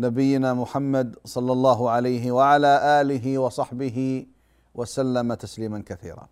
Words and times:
نبينا 0.00 0.54
محمد 0.54 1.16
صلى 1.24 1.52
الله 1.52 1.90
عليه 1.90 2.32
وعلى 2.32 3.00
آله 3.00 3.38
وصحبه 3.38 4.26
وسلم 4.74 5.34
تسليما 5.34 5.82
كثيرا. 5.86 6.28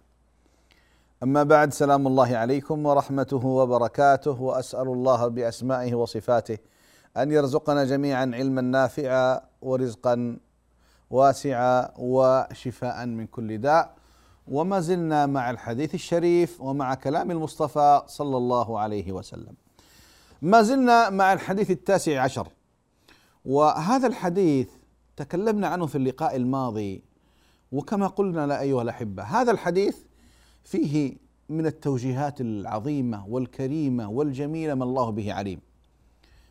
أما 1.22 1.42
بعد 1.42 1.72
سلام 1.72 2.06
الله 2.06 2.36
عليكم 2.36 2.86
ورحمته 2.86 3.46
وبركاته 3.46 4.42
وأسأل 4.42 4.88
الله 4.88 5.28
بأسمائه 5.28 5.94
وصفاته 5.94 6.58
أن 7.16 7.32
يرزقنا 7.32 7.84
جميعا 7.84 8.30
علما 8.34 8.60
نافعا 8.60 9.40
ورزقا 9.62 10.36
واسعا 11.10 11.90
وشفاء 11.98 13.06
من 13.06 13.26
كل 13.26 13.58
داء. 13.58 13.94
وما 14.48 14.80
زلنا 14.80 15.26
مع 15.26 15.50
الحديث 15.50 15.94
الشريف 15.94 16.60
ومع 16.60 16.94
كلام 16.94 17.30
المصطفى 17.30 18.02
صلى 18.06 18.36
الله 18.36 18.78
عليه 18.78 19.12
وسلم. 19.12 19.54
ما 20.42 20.62
زلنا 20.62 21.10
مع 21.10 21.32
الحديث 21.32 21.70
التاسع 21.70 22.22
عشر. 22.22 22.48
وهذا 23.44 24.06
الحديث 24.06 24.68
تكلمنا 25.16 25.68
عنه 25.68 25.86
في 25.86 25.98
اللقاء 25.98 26.36
الماضي 26.36 27.02
وكما 27.72 28.06
قلنا 28.06 28.46
لا 28.46 28.60
أيها 28.60 28.82
الأحبة 28.82 29.22
هذا 29.22 29.50
الحديث 29.50 29.96
فيه 30.64 31.16
من 31.48 31.66
التوجيهات 31.66 32.40
العظيمة 32.40 33.26
والكريمة 33.28 34.10
والجميلة 34.10 34.74
ما 34.74 34.84
الله 34.84 35.10
به 35.10 35.32
عليم. 35.32 35.60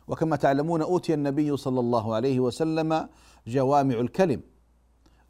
وكما 0.08 0.36
تعلمون 0.36 0.82
أوتي 0.82 1.14
النبي 1.14 1.56
صلى 1.56 1.80
الله 1.80 2.14
عليه 2.14 2.40
وسلم 2.40 3.08
جوامع 3.46 4.00
الكلم. 4.00 4.40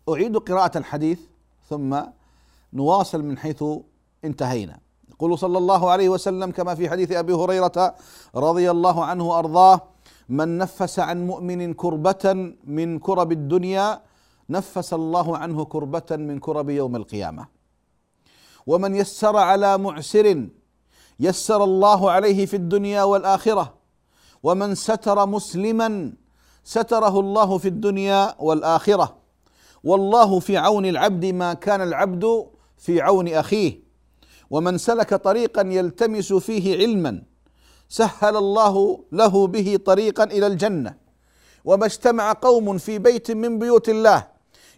أعيد 0.08 0.36
قراءة 0.36 0.78
الحديث 0.78 1.20
ثم 1.68 2.00
نواصل 2.72 3.22
من 3.24 3.38
حيث 3.38 3.64
انتهينا. 4.24 4.78
يقول 5.10 5.38
صلى 5.38 5.58
الله 5.58 5.90
عليه 5.90 6.08
وسلم 6.08 6.50
كما 6.50 6.74
في 6.74 6.90
حديث 6.90 7.12
أبي 7.12 7.32
هريرة 7.32 7.94
رضي 8.34 8.70
الله 8.70 9.04
عنه 9.04 9.28
وأرضاه 9.28 9.80
من 10.28 10.58
نفس 10.58 10.98
عن 10.98 11.26
مؤمن 11.26 11.74
كربة 11.74 12.54
من 12.64 12.98
كرب 12.98 13.32
الدنيا 13.32 14.02
نفس 14.50 14.94
الله 14.94 15.36
عنه 15.36 15.64
كربة 15.64 16.10
من 16.10 16.38
كرب 16.38 16.70
يوم 16.70 16.96
القيامة. 16.96 17.46
ومن 18.66 18.94
يسر 18.94 19.36
على 19.36 19.78
معسر 19.78 20.48
يسر 21.20 21.64
الله 21.64 22.10
عليه 22.10 22.46
في 22.46 22.56
الدنيا 22.56 23.02
والآخرة. 23.02 23.74
ومن 24.42 24.74
ستر 24.74 25.26
مسلما 25.26 26.12
ستره 26.64 27.20
الله 27.20 27.58
في 27.58 27.68
الدنيا 27.68 28.34
والآخرة. 28.38 29.16
والله 29.84 30.40
في 30.40 30.56
عون 30.56 30.86
العبد 30.86 31.24
ما 31.26 31.54
كان 31.54 31.80
العبد 31.80 32.46
في 32.76 33.00
عون 33.00 33.28
أخيه. 33.28 33.80
ومن 34.50 34.78
سلك 34.78 35.14
طريقا 35.14 35.62
يلتمس 35.62 36.32
فيه 36.32 36.76
علما 36.76 37.22
سهل 37.88 38.36
الله 38.36 39.04
له 39.12 39.46
به 39.46 39.78
طريقا 39.84 40.24
إلى 40.24 40.46
الجنة. 40.46 40.94
وما 41.64 41.86
اجتمع 41.86 42.32
قوم 42.32 42.78
في 42.78 42.98
بيت 42.98 43.30
من 43.30 43.58
بيوت 43.58 43.88
الله 43.88 44.26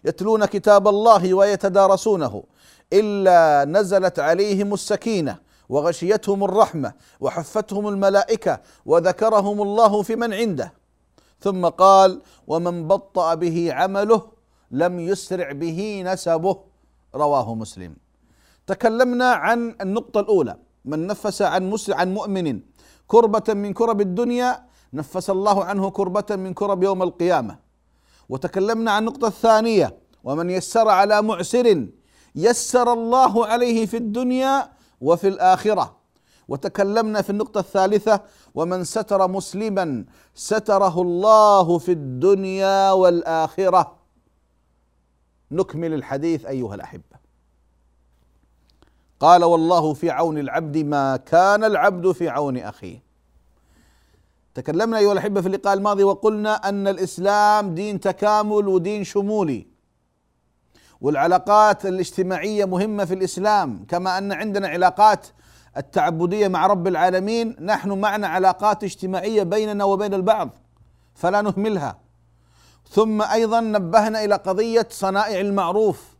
يتلون 0.05 0.45
كتاب 0.45 0.87
الله 0.87 1.33
ويتدارسونه 1.33 2.43
إلا 2.93 3.65
نزلت 3.71 4.19
عليهم 4.19 4.73
السكينة 4.73 5.37
وغشيتهم 5.69 6.43
الرحمة 6.43 6.93
وحفتهم 7.19 7.87
الملائكة 7.87 8.59
وذكرهم 8.85 9.61
الله 9.61 10.01
في 10.01 10.15
من 10.15 10.33
عنده. 10.33 10.73
ثم 11.39 11.65
قال 11.65 12.21
ومن 12.47 12.87
بطأ 12.87 13.33
به 13.33 13.73
عمله 13.73 14.21
لم 14.71 14.99
يسرع 14.99 15.51
به 15.51 16.03
نسبه 16.05 16.57
رواه 17.15 17.55
مسلم. 17.55 17.95
تكلمنا 18.67 19.31
عن 19.31 19.75
النقطة 19.81 20.19
الأولى 20.19 20.57
من 20.85 21.07
نفس 21.07 21.41
عن 21.41 21.69
مسلم 21.69 21.95
عن 21.95 22.13
مؤمن 22.13 22.59
كربة 23.11 23.53
من 23.53 23.73
كرب 23.73 24.01
الدنيا 24.01 24.63
نفس 24.93 25.29
الله 25.29 25.63
عنه 25.63 25.89
كربة 25.89 26.35
من 26.35 26.53
كرب 26.53 26.83
يوم 26.83 27.03
القيامة. 27.03 27.59
وتكلمنا 28.29 28.91
عن 28.91 29.01
النقطة 29.07 29.27
الثانية 29.27 29.97
ومن 30.23 30.49
يسر 30.49 30.87
على 30.89 31.21
معسر 31.21 31.87
يسر 32.35 32.93
الله 32.93 33.45
عليه 33.45 33.85
في 33.85 33.97
الدنيا 33.97 34.71
وفي 35.01 35.27
الآخرة. 35.27 35.97
وتكلمنا 36.47 37.21
في 37.21 37.29
النقطة 37.29 37.59
الثالثة 37.59 38.21
ومن 38.55 38.83
ستر 38.83 39.27
مسلما 39.27 40.05
ستره 40.35 41.01
الله 41.01 41.77
في 41.77 41.91
الدنيا 41.91 42.91
والآخرة. 42.91 43.97
نكمل 45.51 45.93
الحديث 45.93 46.45
أيها 46.45 46.75
الأحبة. 46.75 47.10
قال 49.21 49.43
والله 49.43 49.93
في 49.93 50.09
عون 50.09 50.37
العبد 50.37 50.77
ما 50.77 51.17
كان 51.17 51.63
العبد 51.63 52.11
في 52.11 52.29
عون 52.29 52.57
أخيه. 52.57 53.03
تكلمنا 54.53 54.97
أيها 54.97 55.11
الأحبة 55.11 55.41
في 55.41 55.47
اللقاء 55.47 55.73
الماضي 55.73 56.03
وقلنا 56.03 56.69
أن 56.69 56.87
الإسلام 56.87 57.75
دين 57.75 57.99
تكامل 57.99 58.67
ودين 58.67 59.03
شمولي. 59.03 59.67
والعلاقات 61.01 61.85
الاجتماعية 61.85 62.65
مهمة 62.65 63.05
في 63.05 63.13
الإسلام 63.13 63.85
كما 63.85 64.17
أن 64.17 64.31
عندنا 64.31 64.67
علاقات 64.67 65.27
التعبدية 65.77 66.47
مع 66.47 66.67
رب 66.67 66.87
العالمين 66.87 67.55
نحن 67.59 67.91
معنا 67.91 68.27
علاقات 68.27 68.83
اجتماعية 68.83 69.43
بيننا 69.43 69.83
وبين 69.83 70.13
البعض 70.13 70.49
فلا 71.15 71.41
نهملها. 71.41 71.97
ثم 72.89 73.21
أيضا 73.21 73.59
نبهنا 73.59 74.23
إلى 74.23 74.35
قضية 74.35 74.87
صنائع 74.91 75.39
المعروف. 75.41 76.10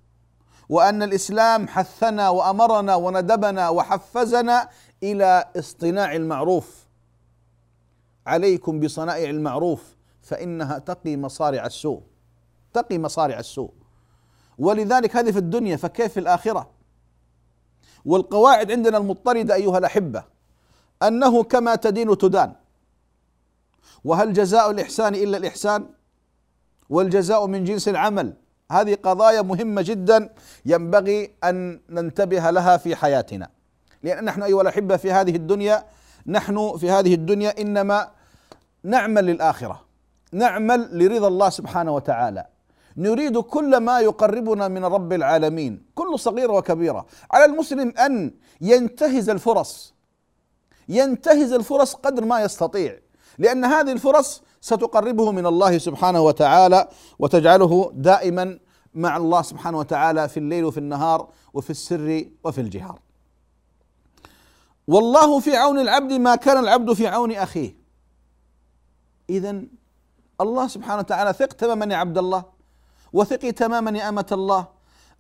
وأن 0.72 1.04
الإسلام 1.04 1.68
حثنا 1.68 2.30
وأمرنا 2.30 2.96
وندبنا 2.96 3.70
وحفزنا 3.70 4.70
إلى 5.04 5.52
اصطناع 5.56 6.16
المعروف. 6.16 6.88
عليكم 8.28 8.80
بصنائع 8.80 9.30
المعروف 9.30 9.96
فإنها 10.22 10.78
تقي 10.80 11.18
مصارع 11.18 11.66
السوء. 11.66 12.02
تقي 12.74 12.98
مصارع 12.98 13.40
السوء. 13.40 13.72
ولذلك 14.58 15.16
هذه 15.16 15.32
في 15.32 15.38
الدنيا 15.38 15.78
فكيف 15.78 16.14
في 16.14 16.20
الآخرة؟ 16.20 16.70
والقواعد 18.06 18.72
عندنا 18.72 18.98
المضطردة 18.98 19.56
أيها 19.56 19.78
الأحبة 19.78 20.24
أنه 21.04 21.44
كما 21.44 21.76
تدين 21.76 22.18
تدان. 22.18 22.54
وهل 24.04 24.34
جزاء 24.34 24.72
الإحسان 24.72 25.16
إلا 25.16 25.38
الإحسان؟ 25.38 25.90
والجزاء 26.90 27.48
من 27.48 27.64
جنس 27.64 27.88
العمل. 27.88 28.34
هذه 28.72 28.98
قضايا 29.04 29.42
مهمة 29.42 29.82
جدا 29.82 30.30
ينبغي 30.66 31.32
أن 31.44 31.80
ننتبه 31.90 32.50
لها 32.50 32.78
في 32.78 32.96
حياتنا. 32.96 33.50
لأن 34.04 34.26
نحن 34.26 34.44
أيها 34.44 34.62
الأحبة 34.62 34.98
في 34.98 35.12
هذه 35.12 35.36
الدنيا 35.36 35.84
نحن 36.28 36.78
في 36.78 36.92
هذه 36.92 37.14
الدنيا 37.14 37.62
إنما 37.62 38.12
نعمل 38.84 39.26
للآخرة 39.26 39.82
نعمل 40.32 40.90
لرضا 40.92 41.28
الله 41.28 41.50
سبحانه 41.50 41.96
وتعالى. 41.96 42.46
نريد 42.98 43.38
كل 43.38 43.78
ما 43.78 44.00
يقربنا 44.00 44.68
من 44.68 44.86
رب 44.86 45.14
العالمين 45.14 45.84
كل 45.96 46.20
صغيرة 46.20 46.52
وكبيرة. 46.52 47.06
على 47.32 47.46
المسلم 47.46 47.94
أن 47.98 48.32
ينتهز 48.62 49.30
الفرص 49.30 49.94
ينتهز 50.90 51.54
الفرص 51.54 51.94
قدر 51.94 52.26
ما 52.26 52.42
يستطيع. 52.42 53.00
لأن 53.42 53.66
هذه 53.66 53.92
الفرص 53.92 54.42
ستقربه 54.62 55.32
من 55.32 55.46
الله 55.46 55.78
سبحانه 55.78 56.22
وتعالى 56.22 56.88
وتجعله 57.20 57.92
دائما 57.96 58.60
مع 58.94 59.18
الله 59.18 59.42
سبحانه 59.42 59.78
وتعالى 59.80 60.30
في 60.30 60.38
الليل 60.38 60.66
وفي 60.66 60.78
النهار 60.78 61.30
وفي 61.54 61.70
السر 61.70 62.26
وفي 62.44 62.62
الجهار. 62.62 63.00
والله 64.88 65.40
في 65.40 65.56
عون 65.56 65.80
العبد 65.80 66.14
ما 66.14 66.36
كان 66.36 66.58
العبد 66.58 66.94
في 66.94 67.08
عون 67.08 67.32
أخيه. 67.32 67.76
اذا 69.30 69.62
الله 70.42 70.68
سبحانه 70.68 71.00
وتعالى 71.00 71.34
ثق 71.34 71.54
تماما 71.54 71.94
يا 71.94 71.98
عبد 71.98 72.18
الله 72.18 72.44
وثقي 73.14 73.52
تماما 73.52 73.98
يا 73.98 74.10
أمة 74.10 74.26
الله 74.32 74.68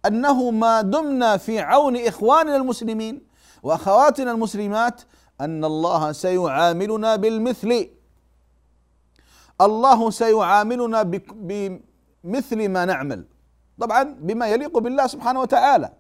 أنه 0.06 0.52
ما 0.52 0.82
دمنا 0.82 1.38
في 1.38 1.60
عون 1.60 1.98
إخواننا 1.98 2.56
المسلمين 2.56 3.22
وأخواتنا 3.64 4.32
المسلمات 4.32 5.02
أن 5.42 5.66
الله 5.66 6.12
سيعاملنا 6.12 7.16
بالمثل 7.16 7.90
الله 9.62 10.10
سيعاملنا 10.10 11.04
بمثل 11.34 12.70
ما 12.70 12.86
نعمل. 12.86 13.26
طبعا 13.80 14.04
بما 14.04 14.48
يليق 14.48 14.78
بالله 14.78 15.08
سبحانه 15.08 15.42
وتعالى. 15.42 15.94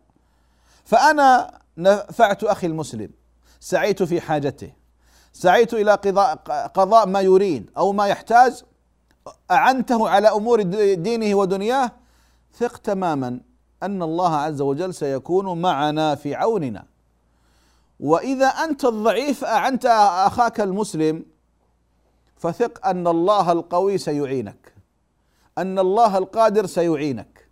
فأنا 0.85 1.59
نفعت 1.77 2.43
أخي 2.43 2.67
المسلم. 2.67 3.09
سعيت 3.59 4.03
في 4.03 4.21
حاجته. 4.21 4.71
سعيت 5.33 5.73
إلى 5.73 5.91
قضاء 5.91 6.35
قضاء 6.73 7.07
ما 7.07 7.21
يريد 7.21 7.69
أو 7.77 7.93
ما 7.93 8.07
يحتاج. 8.07 8.63
أعنته 9.51 10.09
على 10.09 10.27
أمور 10.27 10.61
دينه 10.93 11.35
ودنياه. 11.35 11.91
ثق 12.53 12.77
تماما 12.77 13.39
أن 13.83 14.03
الله 14.03 14.35
عز 14.35 14.61
وجل 14.61 14.93
سيكون 14.93 15.61
معنا 15.61 16.15
في 16.15 16.35
عوننا. 16.35 16.85
وإذا 17.99 18.47
أنت 18.47 18.85
الضعيف 18.85 19.45
أعنت 19.45 19.85
أخاك 20.25 20.61
المسلم 20.61 21.25
فثق 22.41 22.87
أن 22.87 23.07
الله 23.07 23.51
القوي 23.51 23.97
سيعينك. 23.97 24.73
أن 25.57 25.79
الله 25.79 26.17
القادر 26.17 26.65
سيعينك. 26.65 27.49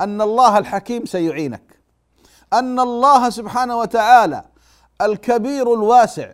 أن 0.00 0.20
الله 0.20 0.58
الحكيم 0.58 1.06
سيعينك. 1.06 1.80
أن 2.52 2.80
الله 2.80 3.30
سبحانه 3.30 3.78
وتعالى 3.78 4.44
الكبير 5.02 5.74
الواسع. 5.74 6.32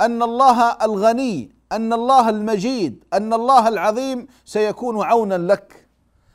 أن 0.00 0.22
الله 0.22 0.76
الغني. 0.82 1.54
أن 1.72 1.92
الله 1.92 2.28
المجيد. 2.28 3.04
أن 3.12 3.32
الله 3.32 3.68
العظيم 3.68 4.26
سيكون 4.44 5.02
عونا 5.02 5.38
لك. 5.38 5.88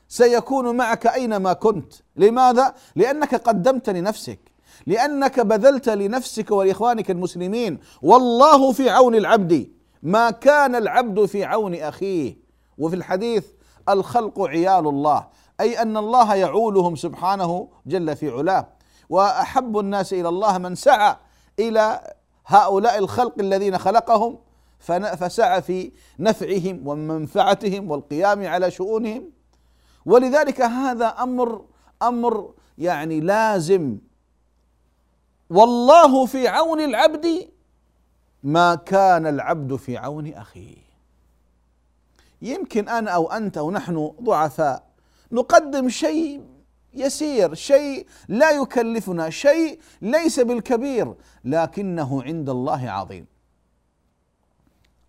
سيكون 0.08 0.78
معك 0.78 1.08
أينما 1.08 1.54
كنت. 1.54 1.94
لماذا؟ 2.16 2.74
لأنك 2.96 3.36
قدمت 3.36 3.90
لنفسك. 3.90 4.40
لأنك 4.86 5.40
بذلت 5.40 5.90
لنفسك 5.90 6.52
ولإخوانك 6.52 7.12
المسلمين. 7.12 7.80
والله 8.02 8.72
في 8.72 8.90
عون 8.90 9.16
العبد. 9.16 9.77
ما 10.04 10.32
كان 10.32 10.76
العبد 10.76 11.26
في 11.26 11.44
عون 11.46 11.76
أخيه. 11.76 12.38
وفي 12.78 12.96
الحديث 12.96 13.46
الخلق 13.90 14.42
عيال 14.42 14.88
الله 14.88 15.28
أي 15.60 15.82
أن 15.82 15.98
الله 15.98 16.36
يعولهم 16.36 16.96
سبحانه 16.96 17.70
جل 17.86 18.16
في 18.16 18.30
علاه. 18.30 18.68
وأحب 19.10 19.80
الناس 19.80 20.14
إلى 20.14 20.30
الله 20.30 20.58
من 20.58 20.76
سعى 20.76 21.16
إلى 21.60 22.14
هؤلاء 22.48 22.98
الخلق 22.98 23.34
الذين 23.40 23.78
خلقهم 23.78 24.40
فسعى 24.80 25.62
في 25.62 25.92
نفعهم 26.20 26.88
ومنفعتهم 26.88 27.92
والقيام 27.92 28.48
على 28.48 28.72
شؤونهم. 28.72 29.32
ولذلك 30.06 30.62
هذا 30.62 31.08
أمر 31.08 31.66
أمر 32.02 32.54
يعني 32.78 33.20
لازم. 33.20 33.98
والله 35.50 36.26
في 36.26 36.48
عون 36.48 36.82
العبد 36.82 37.50
ما 38.44 38.76
كان 38.76 39.28
العبد 39.28 39.76
في 39.76 39.98
عون 39.98 40.34
أخيه. 40.34 40.78
يمكن 42.42 42.90
أنا 42.90 43.12
أو 43.12 43.32
أنت 43.32 43.58
أو 43.58 43.72
نحن 43.72 44.12
ضعفاء 44.22 44.88
نقدم 45.32 45.90
شيء 45.90 46.46
يسير 46.94 47.54
شيء 47.54 48.08
لا 48.28 48.52
يكلفنا 48.52 49.30
شيء 49.30 49.80
ليس 50.02 50.40
بالكبير 50.40 51.16
لكنه 51.44 52.24
عند 52.24 52.50
الله 52.50 52.90
عظيم. 52.90 53.26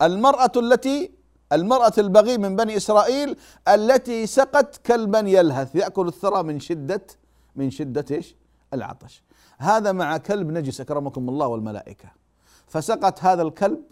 المرأة 0.02 0.52
التي 0.56 1.10
المرأة 1.52 1.92
البغي 1.98 2.38
من 2.38 2.56
بني 2.56 2.76
إسرائيل 2.76 3.36
التي 3.68 4.26
سقت 4.26 4.80
كلبا 4.86 5.18
يلهث 5.18 5.74
يأكل 5.76 6.08
الثرى 6.08 6.42
من 6.42 6.60
شدة 6.60 7.06
من 7.56 7.70
شدة 7.70 8.04
إيش؟ 8.10 8.36
العطش. 8.74 9.22
هذا 9.58 9.92
مع 9.92 10.16
كلب 10.16 10.50
نجس 10.50 10.80
أكرمكم 10.80 11.28
الله 11.28 11.46
والملائكة. 11.46 12.08
فسقت 12.68 13.24
هذا 13.24 13.42
الكلب 13.42 13.82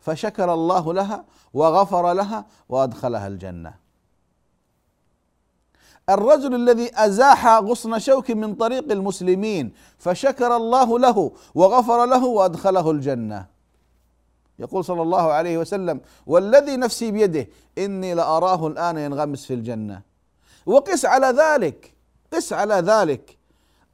فشكر 0.00 0.54
الله 0.54 0.94
لها 0.94 1.24
وغفر 1.54 2.12
لها 2.12 2.46
وأدخلها 2.68 3.26
الجنة. 3.26 3.74
الرجل 6.08 6.54
الذي 6.54 6.90
أزاح 6.94 7.46
غصن 7.46 7.98
شوك 7.98 8.30
من 8.30 8.54
طريق 8.54 8.92
المسلمين 8.92 9.72
فشكر 9.98 10.56
الله 10.56 10.98
له 10.98 11.32
وغفر 11.54 12.04
له 12.04 12.24
وأدخله 12.24 12.90
الجنة. 12.90 13.46
يقول 14.58 14.84
صلى 14.84 15.02
الله 15.02 15.32
عليه 15.32 15.58
وسلم 15.58 16.00
والذي 16.26 16.76
نفسي 16.76 17.10
بيده 17.10 17.48
إني 17.78 18.14
لأراه 18.14 18.66
الآن 18.66 18.98
ينغمس 18.98 19.44
في 19.44 19.54
الجنة. 19.54 20.02
وقس 20.66 21.04
على 21.04 21.26
ذلك 21.26 21.94
قس 22.32 22.52
على 22.52 22.74
ذلك. 22.74 23.38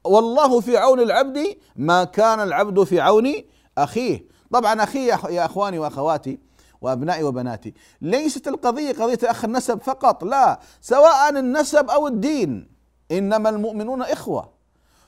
والله 0.03 0.59
في 0.59 0.77
عون 0.77 0.99
العبد 0.99 1.57
ما 1.75 2.03
كان 2.03 2.39
العبد 2.39 2.83
في 2.83 3.01
عون 3.01 3.33
أخيه. 3.77 4.32
طبعا 4.53 4.83
أخي 4.83 5.07
يا 5.07 5.45
إخواني 5.45 5.79
وأخواتي 5.79 6.39
وأبنائي 6.81 7.23
وبناتي 7.23 7.73
ليست 8.01 8.47
القضية 8.47 8.91
قضية 8.91 9.19
أخ 9.23 9.45
النسب 9.45 9.81
فقط 9.81 10.23
لا 10.23 10.59
سواء 10.81 11.29
النسب 11.29 11.89
أو 11.89 12.07
الدين 12.07 12.71
إنما 13.11 13.49
المؤمنون 13.49 14.01
إخوة. 14.01 14.53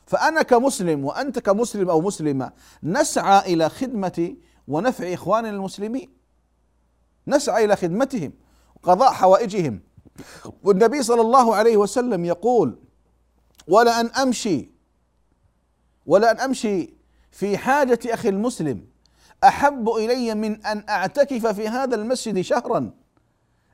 فأنا 0.06 0.42
كمسلم 0.42 1.06
وأنت 1.06 1.40
كمسلم 1.40 1.90
أو 1.90 2.02
مسلمة 2.02 2.52
نسعى 2.84 3.54
إلى 3.54 3.70
خدمة 3.70 4.36
ونفع 4.68 5.14
إخواننا 5.14 5.50
المسلمين. 5.50 6.10
نسعى 7.28 7.66
إلى 7.66 7.76
خدمتهم 7.76 8.34
وقضاء 8.76 9.12
حوائجهم. 9.12 9.80
والنبي 10.64 11.04
صلى 11.04 11.22
الله 11.22 11.56
عليه 11.56 11.78
وسلم 11.78 12.26
يقول 12.26 12.80
ولا 13.68 14.00
أن 14.00 14.08
أمشي 14.08 14.72
ولا 16.06 16.32
أن 16.32 16.40
أمشي 16.40 16.94
في 17.32 17.58
حاجة 17.58 18.00
أخي 18.06 18.30
المسلم 18.30 18.95
أحب 19.48 19.90
إلي 19.90 20.36
من 20.36 20.66
أن 20.66 20.84
أعتكف 20.90 21.48
في 21.48 21.68
هذا 21.68 21.96
المسجد 21.96 22.42
شهرا. 22.42 22.92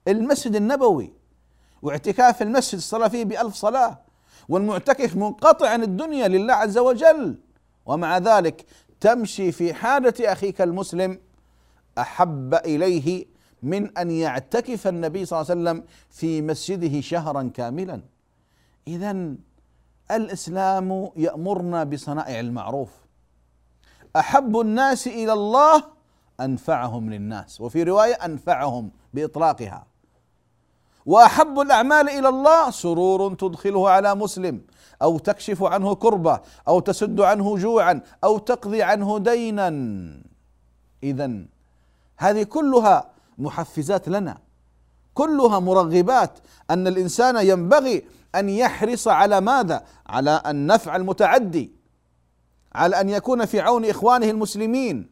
المسجد 0.08 0.56
النبوي. 0.56 1.14
واعتكاف 1.82 2.42
المسجد 2.42 2.76
الصلاة 2.76 3.08
فيه 3.08 3.26
بألف 3.26 3.56
صلاة. 3.56 4.00
والمعتكف 4.50 5.16
منقطع 5.16 5.70
عن 5.70 5.84
الدنيا 5.84 6.28
لله 6.28 6.54
عز 6.54 6.78
وجل. 6.78 7.40
ومع 7.86 8.18
ذلك 8.18 8.66
تمشي 9.00 9.52
في 9.52 9.74
حاجة 9.74 10.14
أخيك 10.20 10.62
المسلم. 10.62 11.20
أحب 11.98 12.54
إليه 12.54 13.26
من 13.64 13.98
أن 13.98 14.12
يعتكف 14.12 14.88
النبي 14.88 15.26
صلى 15.26 15.42
الله 15.42 15.52
عليه 15.52 15.62
وسلم 15.62 15.84
في 16.10 16.42
مسجده 16.42 17.02
شهرا 17.02 17.52
كاملا. 17.54 18.02
اذا 18.88 19.36
الإسلام 20.12 21.10
يأمرنا 21.16 21.84
بصنائع 21.84 22.40
المعروف. 22.40 22.90
أحب 24.16 24.60
الناس 24.60 25.08
إلى 25.08 25.34
الله 25.34 25.84
أنفعهم 26.40 27.10
للناس. 27.10 27.62
وفي 27.62 27.84
رواية 27.84 28.14
أنفعهم 28.14 28.92
بإطلاقها. 29.14 29.86
وأحب 31.06 31.60
الأعمال 31.60 32.10
إلى 32.10 32.30
الله 32.30 32.72
سرور 32.72 33.34
تدخله 33.34 33.90
على 33.90 34.16
مسلم 34.16 34.62
أو 35.02 35.18
تكشف 35.18 35.64
عنه 35.64 35.96
كربة 35.96 36.40
أو 36.68 36.80
تسد 36.80 37.22
عنه 37.22 37.58
جوعا 37.58 38.02
أو 38.24 38.38
تقضي 38.38 38.84
عنه 38.84 39.20
دينا. 39.20 39.70
اذا 41.04 41.46
هذه 42.18 42.44
كلها 42.44 43.10
محفزات 43.38 44.10
لنا. 44.10 44.38
كلها 45.14 45.60
مرغبات. 45.60 46.40
أن 46.70 46.88
الإنسان 46.88 47.48
ينبغي 47.48 48.06
أن 48.36 48.50
يحرص 48.50 49.08
على 49.08 49.42
ماذا؟ 49.42 49.84
على 50.08 50.42
النفع 50.46 50.96
المتعدي. 50.96 51.81
على 52.76 53.02
أن 53.02 53.10
يكون 53.10 53.46
في 53.46 53.60
عون 53.60 53.86
إخوانه 53.86 54.30
المسلمين 54.30 55.10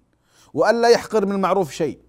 والا 0.54 0.88
يحقر 0.88 1.26
من 1.26 1.32
المعروف 1.32 1.72
شيء. 1.72 2.00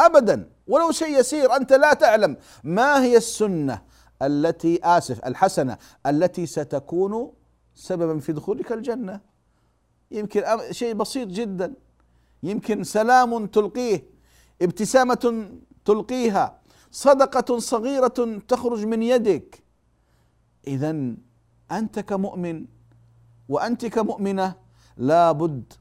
ابدا 0.00 0.50
ولو 0.66 0.90
شيء 0.90 1.18
يسير 1.18 1.56
أنت 1.56 1.72
لا 1.72 1.94
تعلم 1.94 2.36
ما 2.64 3.02
هي 3.02 3.16
السنة 3.16 3.82
التي 4.22 4.80
آسف 4.84 5.24
الحسنة 5.26 5.78
التي 6.06 6.46
ستكون 6.46 7.32
سببا 7.74 8.18
في 8.18 8.32
دخولك 8.32 8.72
الجنة. 8.72 9.20
يمكن 10.10 10.42
شيء 10.70 10.94
بسيط 10.94 11.28
جدا. 11.28 11.74
يمكن 12.42 12.84
سلام 12.84 13.46
تلقيه 13.46 14.06
ابتسامة 14.62 15.48
تلقيها 15.84 16.60
صدقة 16.90 17.58
صغيرة 17.58 18.40
تخرج 18.48 18.86
من 18.86 19.02
يدك. 19.02 19.62
اذا 20.66 21.14
أنت 21.72 22.00
كمؤمن 22.00 22.66
وأنت 23.48 23.86
كمؤمنة 23.86 24.61
لا 24.96 25.32
بد 25.32 25.72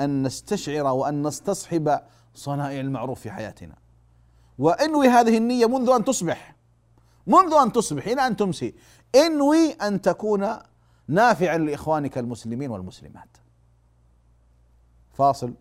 أن 0.00 0.22
نستشعر 0.22 0.86
وأن 0.86 1.26
نستصحب 1.26 2.00
صنائع 2.34 2.80
المعروف 2.80 3.20
في 3.20 3.30
حياتنا. 3.30 3.74
وإنوي 4.58 5.08
هذه 5.08 5.36
النية 5.36 5.66
منذ 5.66 5.90
أن 5.90 6.04
تصبح. 6.04 6.56
منذ 7.26 7.54
أن 7.62 7.72
تصبح 7.72 8.06
إلى 8.06 8.26
أن 8.26 8.36
تمسي. 8.36 8.74
إنوي 9.14 9.72
أن 9.72 10.00
تكون 10.00 10.48
نافعا 11.08 11.58
لإخوانك 11.58 12.18
المسلمين 12.18 12.70
والمسلمات. 12.70 13.36
فاصل 15.12 15.54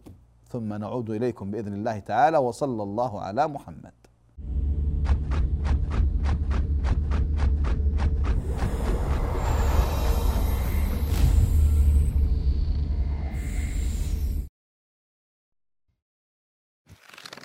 ثم 0.49 0.73
نعود 0.73 1.09
إليكم 1.09 1.51
بإذن 1.51 1.73
الله 1.73 1.99
تعالى 1.99 2.37
وصلى 2.37 2.83
الله 2.83 3.21
على 3.21 3.47
محمد. 3.47 3.93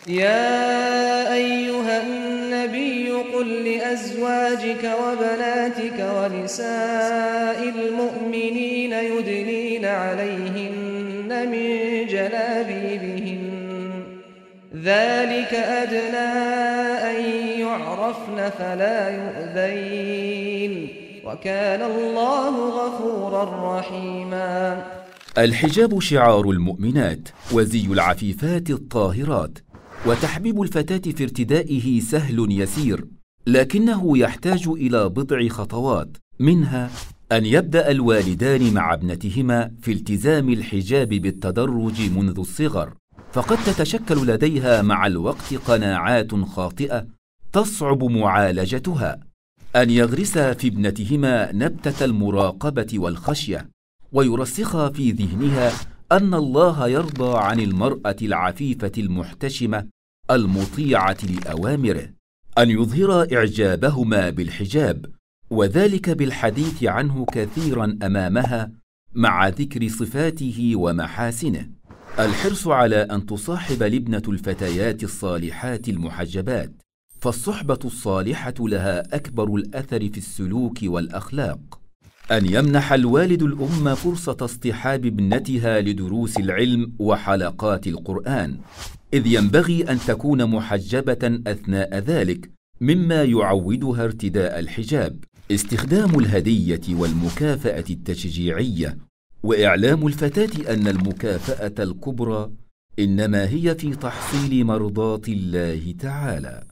يا 0.08 1.34
أيها 1.34 2.02
النبي 2.02 3.10
قل 3.10 3.64
لأزواجك 3.64 4.90
وبناتك 5.02 6.06
ونساء 6.16 7.68
المؤمنين 7.68 8.92
يدنين 8.92 9.84
عليهن 9.84 11.48
من 11.48 12.06
جلابيبهن. 12.06 13.50
ذلك 14.74 15.54
أدنى 15.54 16.32
أن 17.10 17.24
يعرفن 17.60 18.50
فلا 18.58 19.08
يؤذين. 19.08 20.88
وكان 21.26 21.82
الله 21.82 22.68
غفورا 22.68 23.78
رحيما. 23.78 24.82
الحجاب 25.38 26.00
شعار 26.00 26.50
المؤمنات 26.50 27.28
وزي 27.52 27.86
العفيفات 27.86 28.70
الطاهرات. 28.70 29.58
وتحبيب 30.06 30.62
الفتاة 30.62 31.12
في 31.12 31.22
ارتدائه 31.22 32.00
سهل 32.00 32.46
يسير 32.50 33.04
لكنه 33.46 34.18
يحتاج 34.18 34.68
إلى 34.68 35.08
بضع 35.08 35.48
خطوات 35.48 36.16
منها 36.40 36.90
أن 37.32 37.46
يبدأ 37.46 37.90
الوالدان 37.90 38.74
مع 38.74 38.94
ابنتهما 38.94 39.70
في 39.82 39.92
التزام 39.92 40.48
الحجاب 40.48 41.08
بالتدرج 41.08 42.10
منذ 42.10 42.38
الصغر. 42.38 42.94
فقد 43.32 43.58
تتشكل 43.66 44.26
لديها 44.26 44.82
مع 44.82 45.06
الوقت 45.06 45.54
قناعات 45.54 46.34
خاطئة 46.34 47.06
تصعب 47.52 48.04
معالجتها. 48.04 49.20
أن 49.76 49.90
يغرسا 49.90 50.52
في 50.52 50.68
ابنتهما 50.68 51.52
نبتة 51.52 52.04
المراقبة 52.04 52.86
والخشية 52.94 53.68
ويرسخا 54.12 54.88
في 54.88 55.10
ذهنها 55.10 55.72
أن 56.14 56.34
الله 56.34 56.88
يرضى 56.88 57.38
عن 57.38 57.60
المرأة 57.60 58.16
العفيفة 58.22 58.92
المحتشمة 58.98 59.88
المطيعة 60.30 61.16
لأوامره 61.22 62.08
أن 62.58 62.70
يظهر 62.70 63.36
إعجابهما 63.36 64.30
بالحجاب 64.30 65.06
وذلك 65.50 66.10
بالحديث 66.10 66.84
عنه 66.84 67.24
كثيرا 67.32 67.98
أمامها 68.02 68.72
مع 69.14 69.48
ذكر 69.48 69.88
صفاته 69.88 70.72
ومحاسنه. 70.76 71.70
الحرص 72.18 72.68
على 72.68 72.96
أن 72.96 73.26
تصاحب 73.26 73.82
لبنة 73.82 74.22
الفتيات 74.28 75.04
الصالحات 75.04 75.88
المحجبات 75.88 76.72
فالصحبة 77.20 77.78
الصالحة 77.84 78.54
لها 78.58 79.16
أكبر 79.16 79.54
الأثر 79.54 80.08
في 80.08 80.18
السلوك 80.18 80.78
والأخلاق. 80.82 81.83
أن 82.30 82.46
يمنح 82.46 82.92
الوالد 82.92 83.42
الأم 83.42 83.94
فرصة 83.94 84.36
اصطحاب 84.40 85.06
ابنتها 85.06 85.80
لدروس 85.80 86.36
العلم 86.36 86.92
وحلقات 86.98 87.86
القرآن 87.86 88.58
إذ 89.14 89.26
ينبغي 89.26 89.82
أن 89.82 89.98
تكون 89.98 90.46
محجبة 90.46 91.40
أثناء 91.46 91.98
ذلك 91.98 92.50
مما 92.80 93.24
يعودها 93.24 94.04
ارتداء 94.04 94.58
الحجاب. 94.58 95.24
استخدام 95.50 96.18
الهدية 96.18 96.80
والمكافأة 96.90 97.84
التشجيعية 97.90 98.98
وإعلام 99.42 100.06
الفتاة 100.06 100.74
أن 100.74 100.88
المكافأة 100.88 101.82
الكبرى 101.84 102.50
إنما 102.98 103.48
هي 103.48 103.74
في 103.74 103.90
تحصيل 103.90 104.64
مرضاة 104.64 105.22
الله 105.28 105.94
تعالى. 106.00 106.62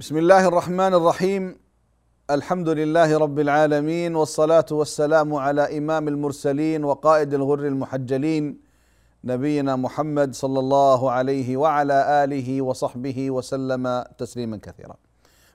بسم 0.00 0.16
الله 0.16 0.48
الرحمن 0.48 0.94
الرحيم 0.94 1.56
الحمد 2.30 2.68
لله 2.68 3.18
رب 3.18 3.38
العالمين 3.38 4.16
والصلاه 4.16 4.64
والسلام 4.70 5.34
على 5.34 5.78
امام 5.78 6.08
المرسلين 6.08 6.84
وقائد 6.84 7.34
الغر 7.34 7.66
المحجلين 7.66 8.60
نبينا 9.24 9.76
محمد 9.76 10.34
صلى 10.34 10.58
الله 10.58 11.10
عليه 11.10 11.56
وعلى 11.56 12.24
اله 12.24 12.62
وصحبه 12.62 13.30
وسلم 13.30 14.04
تسليما 14.18 14.56
كثيرا. 14.56 14.96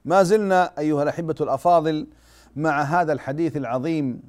ما 0.05 0.23
زلنا 0.23 0.71
ايها 0.77 1.03
الاحبه 1.03 1.35
الافاضل 1.41 2.07
مع 2.55 2.81
هذا 2.81 3.13
الحديث 3.13 3.57
العظيم 3.57 4.23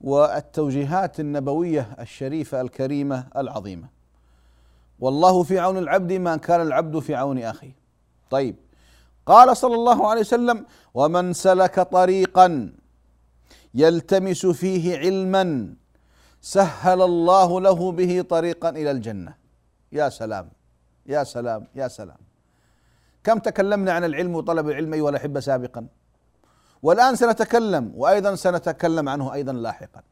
والتوجيهات 0.00 1.20
النبويه 1.20 1.96
الشريفه 2.00 2.60
الكريمه 2.60 3.26
العظيمه. 3.36 3.88
والله 5.00 5.42
في 5.42 5.58
عون 5.58 5.78
العبد 5.78 6.12
ما 6.12 6.36
كان 6.36 6.60
العبد 6.60 6.98
في 6.98 7.14
عون 7.14 7.38
اخيه. 7.38 7.76
طيب 8.30 8.65
قال 9.26 9.56
صلى 9.56 9.74
الله 9.74 10.08
عليه 10.10 10.20
وسلم 10.20 10.66
ومن 10.94 11.32
سلك 11.32 11.80
طريقا 11.80 12.72
يلتمس 13.74 14.46
فيه 14.46 14.98
علما 14.98 15.74
سهل 16.40 17.02
الله 17.02 17.60
له 17.60 17.92
به 17.92 18.22
طريقا 18.22 18.68
إلى 18.68 18.90
الجنة. 18.90 19.34
يا 19.92 20.08
سلام 20.08 20.48
يا 21.06 21.24
سلام 21.24 21.66
يا 21.74 21.88
سلام. 21.88 22.16
كم 23.24 23.38
تكلمنا 23.38 23.92
عن 23.92 24.04
العلم 24.04 24.34
وطلب 24.34 24.68
العلم 24.68 24.94
أيها 24.94 25.10
الأحبة 25.10 25.40
سابقا؟ 25.40 25.86
والآن 26.82 27.16
سنتكلم 27.16 27.92
وأيضا 27.96 28.34
سنتكلم 28.34 29.08
عنه 29.08 29.34
أيضا 29.34 29.52
لاحقا. 29.52 30.02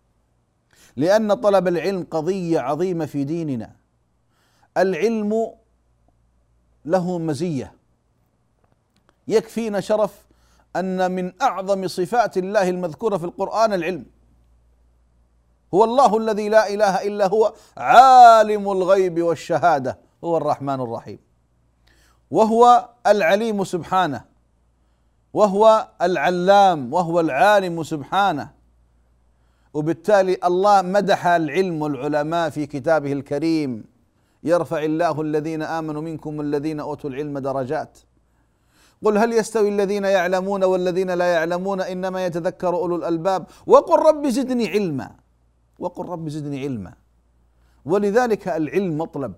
لأن 0.96 1.34
طلب 1.34 1.68
العلم 1.68 2.06
قضية 2.10 2.60
عظيمة 2.60 3.06
في 3.06 3.24
ديننا. 3.24 3.70
العلم 4.76 5.50
له 6.84 7.18
مزية. 7.18 7.72
يكفينا 9.28 9.80
شرف 9.80 10.26
أن 10.76 11.10
من 11.10 11.32
أعظم 11.42 11.88
صفات 11.88 12.38
الله 12.38 12.68
المذكورة 12.68 13.16
في 13.16 13.24
القرآن 13.24 13.72
العلم. 13.72 14.06
هو 15.74 15.84
الله 15.84 16.16
الذي 16.16 16.48
لا 16.48 16.68
إله 16.68 17.02
إلا 17.02 17.26
هو 17.26 17.52
عالم 17.76 18.72
الغيب 18.72 19.22
والشهادة 19.22 19.98
هو 20.24 20.36
الرحمن 20.36 20.80
الرحيم. 20.80 21.18
وهو 22.30 22.88
العليم 23.06 23.64
سبحانه 23.64 24.24
وهو 25.32 25.88
العلام 26.02 26.92
وهو 26.92 27.20
العالم 27.20 27.82
سبحانه. 27.82 28.50
وبالتالي 29.74 30.38
الله 30.44 30.82
مدح 30.82 31.26
العلم 31.26 31.82
والعلماء 31.82 32.50
في 32.50 32.66
كتابه 32.66 33.12
الكريم. 33.12 33.84
يرفع 34.42 34.82
الله 34.82 35.20
الذين 35.20 35.62
آمنوا 35.62 36.02
منكم 36.02 36.38
والذين 36.38 36.80
أوتوا 36.80 37.10
العلم 37.10 37.38
درجات. 37.38 37.98
قل 39.04 39.18
هل 39.18 39.32
يستوي 39.32 39.68
الذين 39.68 40.04
يعلمون 40.04 40.64
والذين 40.64 41.10
لا 41.10 41.24
يعلمون 41.32 41.80
إنما 41.80 42.26
يتذكر 42.26 42.74
أولو 42.74 42.96
الألباب؟ 42.96 43.46
وقل 43.66 43.98
رب 43.98 44.28
زدني 44.28 44.68
علما. 44.68 45.10
وقل 45.78 46.08
رب 46.08 46.28
زدني 46.28 46.60
علما. 46.60 46.92
ولذلك 47.84 48.48
العلم 48.48 48.98
مطلب. 48.98 49.32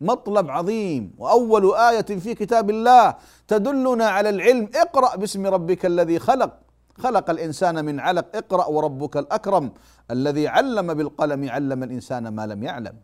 مطلب 0.00 0.50
عظيم. 0.50 1.14
وأول 1.18 1.74
آية 1.74 2.10
في 2.24 2.34
كتاب 2.34 2.70
الله 2.70 3.14
تدلنا 3.48 4.06
على 4.06 4.28
العلم. 4.28 4.70
اقرأ 4.74 5.16
باسم 5.16 5.46
ربك 5.46 5.86
الذي 5.86 6.18
خلق. 6.18 6.52
خلق 6.98 7.30
الإنسان 7.30 7.84
من 7.84 8.00
علق. 8.00 8.36
اقرأ 8.36 8.66
وربك 8.66 9.16
الأكرم 9.16 9.72
الذي 10.10 10.48
علم 10.48 10.94
بالقلم. 10.94 11.50
علم 11.50 11.82
الإنسان 11.82 12.28
ما 12.28 12.46
لم 12.46 12.62
يعلم. 12.62 12.96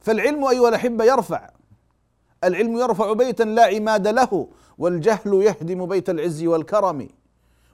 فالعلم 0.00 0.44
أيها 0.44 0.68
الأحبة 0.68 1.04
يرفع. 1.04 1.50
العلم 2.44 2.76
يرفع 2.76 3.12
بيتا 3.12 3.42
لا 3.42 3.64
عماد 3.64 4.08
له 4.08 4.48
والجهل 4.78 5.42
يهدم 5.42 5.86
بيت 5.86 6.10
العز 6.10 6.44
والكرم. 6.44 7.08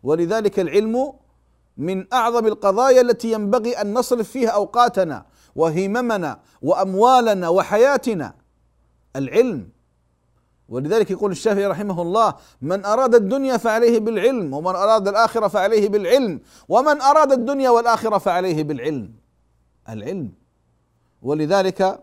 ولذلك 0.02 0.60
العلم 0.60 1.12
من 1.76 2.12
أعظم 2.12 2.46
القضايا 2.46 3.00
التي 3.00 3.32
ينبغي 3.32 3.72
أن 3.72 3.94
نصرف 3.94 4.30
فيها 4.30 4.50
أوقاتنا 4.50 5.26
وهممنا 5.56 6.40
وأموالنا 6.62 7.48
وحياتنا. 7.48 8.34
العلم. 9.16 9.68
ولذلك 10.68 11.10
يقول 11.10 11.30
الشافعي 11.30 11.66
رحمه 11.66 12.02
الله 12.02 12.34
من 12.62 12.84
أراد 12.84 13.14
الدنيا 13.14 13.56
فعليه 13.56 13.98
بالعلم 13.98 14.54
ومن 14.54 14.74
أراد 14.76 15.08
الآخرة 15.08 15.48
فعليه 15.48 15.88
بالعلم 15.88 16.40
ومن 16.68 17.00
أراد 17.00 17.32
الدنيا 17.32 17.70
والآخرة 17.70 18.18
فعليه 18.18 18.62
بالعلم. 18.62 19.12
العلم. 19.88 20.32
ولذلك 21.22 22.02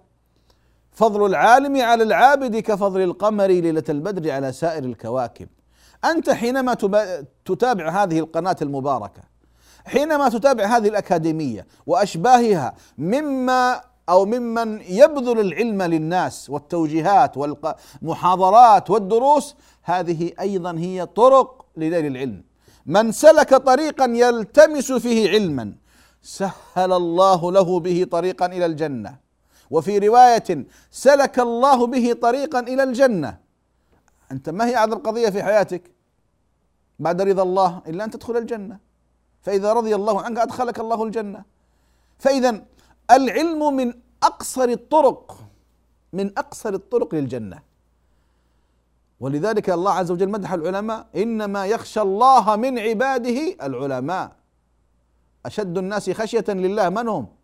فضل 0.97 1.25
العالم 1.25 1.81
على 1.81 2.03
العابد 2.03 2.55
كفضل 2.55 3.01
القمر 3.01 3.47
ليلة 3.47 3.83
البدر 3.89 4.31
على 4.31 4.51
سائر 4.51 4.83
الكواكب. 4.83 5.47
أنت 6.05 6.29
حينما 6.29 6.73
تتابع 7.45 8.03
هذه 8.03 8.19
القناة 8.19 8.55
المباركة 8.61 9.21
حينما 9.85 10.29
تتابع 10.29 10.65
هذه 10.65 10.87
الأكاديمية 10.87 11.67
وأشباهها 11.85 12.73
مما 12.97 13.81
أو 14.09 14.25
ممن 14.25 14.81
يبذل 14.81 15.39
العلم 15.39 15.81
للناس 15.81 16.49
والتوجيهات 16.49 17.37
والمحاضرات 17.37 18.89
والدروس 18.89 19.55
هذه 19.83 20.31
أيضا 20.39 20.77
هي 20.77 21.05
طرق 21.05 21.65
لنيل 21.77 22.05
العلم. 22.05 22.43
من 22.85 23.11
سلك 23.11 23.55
طريقا 23.55 24.05
يلتمس 24.05 24.91
فيه 24.91 25.29
علما 25.29 25.73
سهل 26.21 26.93
الله 26.93 27.51
له 27.51 27.79
به 27.79 28.07
طريقا 28.11 28.45
إلى 28.45 28.65
الجنة. 28.65 29.26
وفي 29.69 29.97
رواية 29.97 30.65
سلك 30.91 31.39
الله 31.39 31.87
به 31.87 32.13
طريقا 32.13 32.59
إلى 32.59 32.83
الجنة. 32.83 33.37
أنت 34.31 34.49
ما 34.49 34.65
هي 34.65 34.75
اعظم 34.75 34.97
قضيه 34.97 35.29
في 35.29 35.43
حياتك؟ 35.43 35.91
بعد 36.99 37.21
رضا 37.21 37.43
الله 37.43 37.81
إلا 37.87 38.03
أن 38.03 38.11
تدخل 38.11 38.37
الجنة. 38.37 38.79
فإذا 39.41 39.73
رضي 39.73 39.95
الله 39.95 40.21
عنك 40.21 40.39
أدخلك 40.39 40.79
الله 40.79 41.03
الجنة. 41.03 41.43
فاذا 42.19 42.65
العلم 43.11 43.75
من 43.75 43.93
أقصر 44.23 44.63
الطرق 44.63 45.37
من 46.13 46.37
أقصر 46.37 46.73
الطرق 46.73 47.15
للجنة. 47.15 47.59
ولذلك 49.19 49.69
الله 49.69 49.91
عز 49.91 50.11
وجل 50.11 50.29
مدح 50.29 50.53
العلماء 50.53 51.07
إنما 51.15 51.65
يخشى 51.65 52.01
الله 52.01 52.55
من 52.55 52.79
عباده 52.79 53.55
العلماء. 53.63 54.31
أشد 55.45 55.77
الناس 55.77 56.09
خشية 56.09 56.45
لله. 56.49 56.89
من 56.89 57.07
هم؟ 57.07 57.36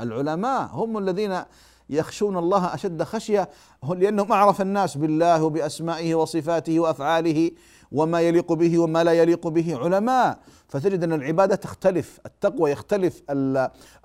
العلماء 0.00 0.66
هم 0.66 0.98
الذين 0.98 1.42
يخشون 1.90 2.36
الله 2.36 2.74
أشد 2.74 3.02
خشية 3.02 3.48
لانهم 3.88 4.32
اعرف 4.32 4.60
الناس 4.60 4.96
بالله 4.96 5.44
وبأسمائه 5.44 6.14
وصفاته 6.14 6.80
وأفعاله 6.80 7.50
وما 7.92 8.20
يليق 8.20 8.52
به 8.52 8.78
وما 8.78 9.04
لا 9.04 9.12
يليق 9.12 9.48
به 9.48 9.76
علماء. 9.76 10.38
فتجد 10.68 11.02
أن 11.02 11.12
العبادة 11.12 11.56
تختلف 11.56 12.20
التقوى 12.26 12.70
يختلف 12.70 13.22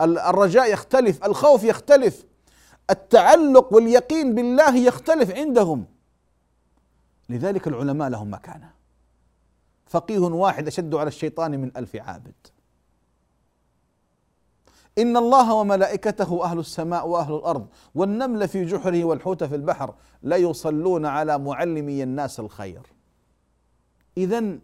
الرجاء 0.02 0.74
يختلف 0.74 1.26
الخوف 1.26 1.64
يختلف 1.64 2.26
التعلق 2.90 3.74
واليقين 3.74 4.36
بالله 4.36 4.76
يختلف 4.76 5.32
عندهم. 5.32 5.86
لذلك 7.30 7.68
العلماء 7.68 8.10
لهم 8.10 8.34
مكانة. 8.34 8.70
فقيه 9.86 10.20
واحد 10.20 10.68
أشد 10.68 10.96
على 10.96 11.08
الشيطان 11.08 11.60
من 11.62 11.72
ألف 11.78 11.96
عابد. 11.96 12.48
إن 14.98 15.18
الله 15.18 15.54
وملائكته 15.54 16.44
أهل 16.44 16.60
السماء 16.60 17.08
وأهل 17.08 17.36
الأرض 17.36 17.68
والنمل 17.96 18.48
في 18.48 18.66
جحره 18.66 19.04
والحوت 19.04 19.44
في 19.44 19.56
البحر 19.56 19.94
لا 20.24 20.36
يصلون 20.36 21.06
على 21.06 21.38
معلمي 21.38 22.04
الناس 22.04 22.40
الخير. 22.40 22.82
إذا 24.18 24.58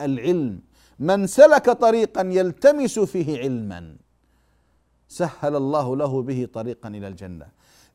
العلم 0.00 0.60
من 0.98 1.26
سلك 1.26 1.70
طريقا 1.70 2.22
يلتمس 2.22 2.98
فيه 2.98 3.38
علما 3.38 3.96
سهل 5.08 5.56
الله 5.56 5.96
له 5.96 6.22
به 6.22 6.48
طريقا 6.52 6.88
إلى 6.88 7.08
الجنة. 7.08 7.46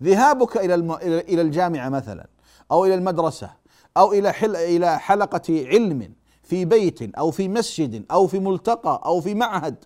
ذهابك 0.03 0.57
إلى 0.57 0.75
إلى 1.22 1.41
الجامعة 1.41 1.89
مثلا 1.89 2.27
أو 2.72 2.86
إلى 2.86 2.96
المدرسة 2.96 3.50
أو 3.98 4.13
إلى 4.13 4.34
إلى 4.43 5.00
حلقة 5.00 5.67
علم 5.67 6.13
في 6.43 6.65
بيت 6.65 7.15
أو 7.15 7.31
في 7.31 7.48
مسجد 7.48 8.05
أو 8.12 8.27
في 8.27 8.39
ملتقى 8.39 9.01
أو 9.05 9.22
في 9.22 9.36
معهد 9.36 9.86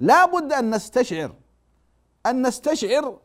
لا 0.00 0.26
بد 0.26 0.52
أن 0.52 0.74
نستشعر 0.74 1.34
أن 2.26 2.46
نستشعر 2.46 3.18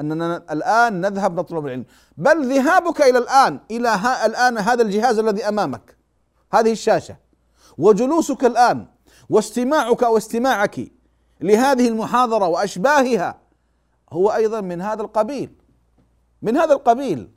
أننا 0.00 0.36
الآن 0.50 1.00
نذهب 1.00 1.40
نطلب 1.40 1.66
العلم. 1.66 1.84
بل 2.16 2.54
ذهابك 2.54 3.02
إلى 3.02 3.18
الآن 3.18 3.60
إلى 3.70 3.88
ها 3.88 4.26
الآن 4.26 4.58
هذا 4.58 4.82
الجهاز 4.82 5.18
الذي 5.18 5.48
أمامك 5.48 5.96
هذه 6.52 6.72
الشاشة 6.72 7.16
وجلوسك 7.78 8.44
الآن 8.44 8.86
واستماعك 9.30 10.02
واستماعك 10.02 10.92
لهذه 11.40 11.88
المحاضرة 11.88 12.48
وأشباهها 12.48 13.40
هو 14.12 14.28
أيضا 14.30 14.60
من 14.60 14.80
هذا 14.80 15.02
القبيل. 15.02 15.50
من 16.42 16.56
هذا 16.56 16.72
القبيل. 16.72 17.30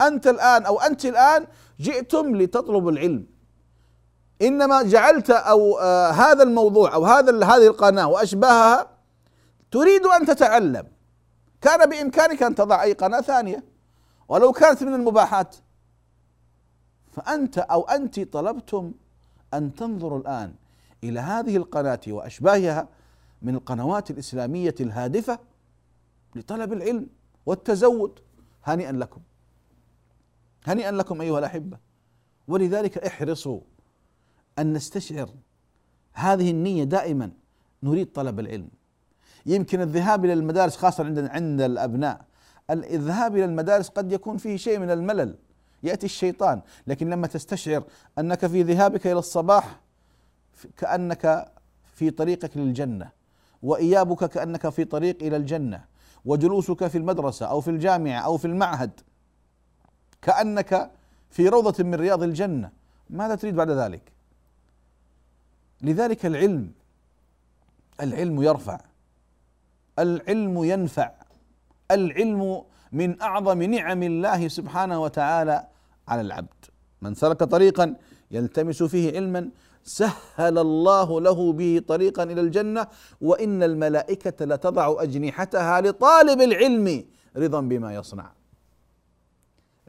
أنت 0.00 0.26
الآن 0.26 0.66
أو 0.66 0.80
أنت 0.80 1.04
الآن 1.04 1.46
جئتم 1.80 2.36
لتطلب 2.36 2.88
العلم. 2.88 3.26
إنما 4.42 4.82
جعلت 4.82 5.30
أو 5.30 5.78
آه 5.78 6.10
هذا 6.10 6.42
الموضوع 6.42 6.94
أو 6.94 7.04
هذا 7.04 7.44
هذه 7.46 7.66
القناة 7.66 8.08
وأشباهها 8.08 8.90
تريد 9.70 10.06
أن 10.06 10.26
تتعلم. 10.26 10.86
كان 11.60 11.90
بإمكانك 11.90 12.42
أن 12.42 12.54
تضع 12.54 12.82
أي 12.82 12.92
قناة 12.92 13.20
ثانية. 13.20 13.64
ولو 14.28 14.52
كانت 14.52 14.82
من 14.82 14.94
المباحات. 14.94 15.56
فأنت 17.12 17.58
أو 17.58 17.82
أنت 17.82 18.20
طلبتم 18.20 18.92
أن 19.54 19.74
تنظروا 19.74 20.18
الآن 20.18 20.54
إلى 21.04 21.20
هذه 21.20 21.56
القناة 21.56 22.00
وأشباهها 22.08 22.88
من 23.42 23.54
القنوات 23.54 24.10
الإسلامية 24.10 24.74
الهادفة 24.80 25.38
لطلب 26.34 26.72
العلم 26.72 27.06
والتزود. 27.46 28.18
هنيئا 28.64 28.92
لكم. 28.92 29.20
هنيئا 30.64 30.92
لكم 30.92 31.20
أيها 31.20 31.38
الأحبة. 31.38 31.78
ولذلك 32.48 32.98
احرصوا 32.98 33.60
أن 34.58 34.72
نستشعر 34.72 35.28
هذه 36.12 36.50
النية 36.50 36.84
دائما 36.84 37.30
نريد 37.82 38.12
طلب 38.12 38.40
العلم. 38.40 38.68
يمكن 39.46 39.80
الذهاب 39.80 40.24
إلى 40.24 40.32
المدارس 40.32 40.76
خاصة 40.76 41.04
عند 41.04 41.18
عند 41.18 41.60
الأبناء 41.60 42.24
الذهاب 42.70 43.36
إلى 43.36 43.44
المدارس 43.44 43.88
قد 43.88 44.12
يكون 44.12 44.36
فيه 44.36 44.56
شيء 44.56 44.78
من 44.78 44.90
الملل 44.90 45.34
يأتي 45.82 46.06
الشيطان. 46.06 46.60
لكن 46.86 47.10
لما 47.10 47.26
تستشعر 47.26 47.84
أنك 48.18 48.46
في 48.46 48.62
ذهابك 48.62 49.06
إلى 49.06 49.18
الصباح 49.18 49.80
كأنك 50.76 51.52
في 51.94 52.10
طريقك 52.10 52.56
للجنة 52.56 53.10
وإيابك 53.62 54.24
كأنك 54.24 54.68
في 54.68 54.84
طريق 54.84 55.22
إلى 55.22 55.36
الجنة 55.36 55.84
وجلوسك 56.24 56.86
في 56.86 56.98
المدرسة 56.98 57.46
أو 57.46 57.60
في 57.60 57.70
الجامعة 57.70 58.20
أو 58.20 58.36
في 58.36 58.44
المعهد 58.44 59.00
كأنك 60.22 60.90
في 61.30 61.48
روضة 61.48 61.84
من 61.84 61.94
رياض 61.94 62.22
الجنة 62.22 62.70
ماذا 63.10 63.34
تريد 63.34 63.54
بعد 63.54 63.70
ذلك؟ 63.70 64.11
لذلك 65.82 66.26
العلم 66.26 66.72
العلم 68.00 68.42
يرفع 68.42 68.80
العلم 69.98 70.64
ينفع 70.64 71.10
العلم 71.90 72.62
من 72.92 73.22
أعظم 73.22 73.62
نعم 73.62 74.02
الله 74.02 74.48
سبحانه 74.48 75.02
وتعالى 75.02 75.66
على 76.08 76.20
العبد. 76.20 76.64
من 77.02 77.14
سلك 77.14 77.44
طريقا 77.44 77.94
يلتمس 78.30 78.82
فيه 78.82 79.16
علما 79.16 79.50
سهل 79.84 80.58
الله 80.58 81.20
له 81.20 81.52
به 81.52 81.82
طريقا 81.88 82.22
إلى 82.22 82.40
الجنة 82.40 82.86
وإن 83.20 83.62
الملائكة 83.62 84.44
لتضع 84.44 85.02
أجنحتها 85.02 85.80
لطالب 85.80 86.40
العلم 86.40 87.04
رضا 87.36 87.60
بما 87.60 87.94
يصنع. 87.94 88.32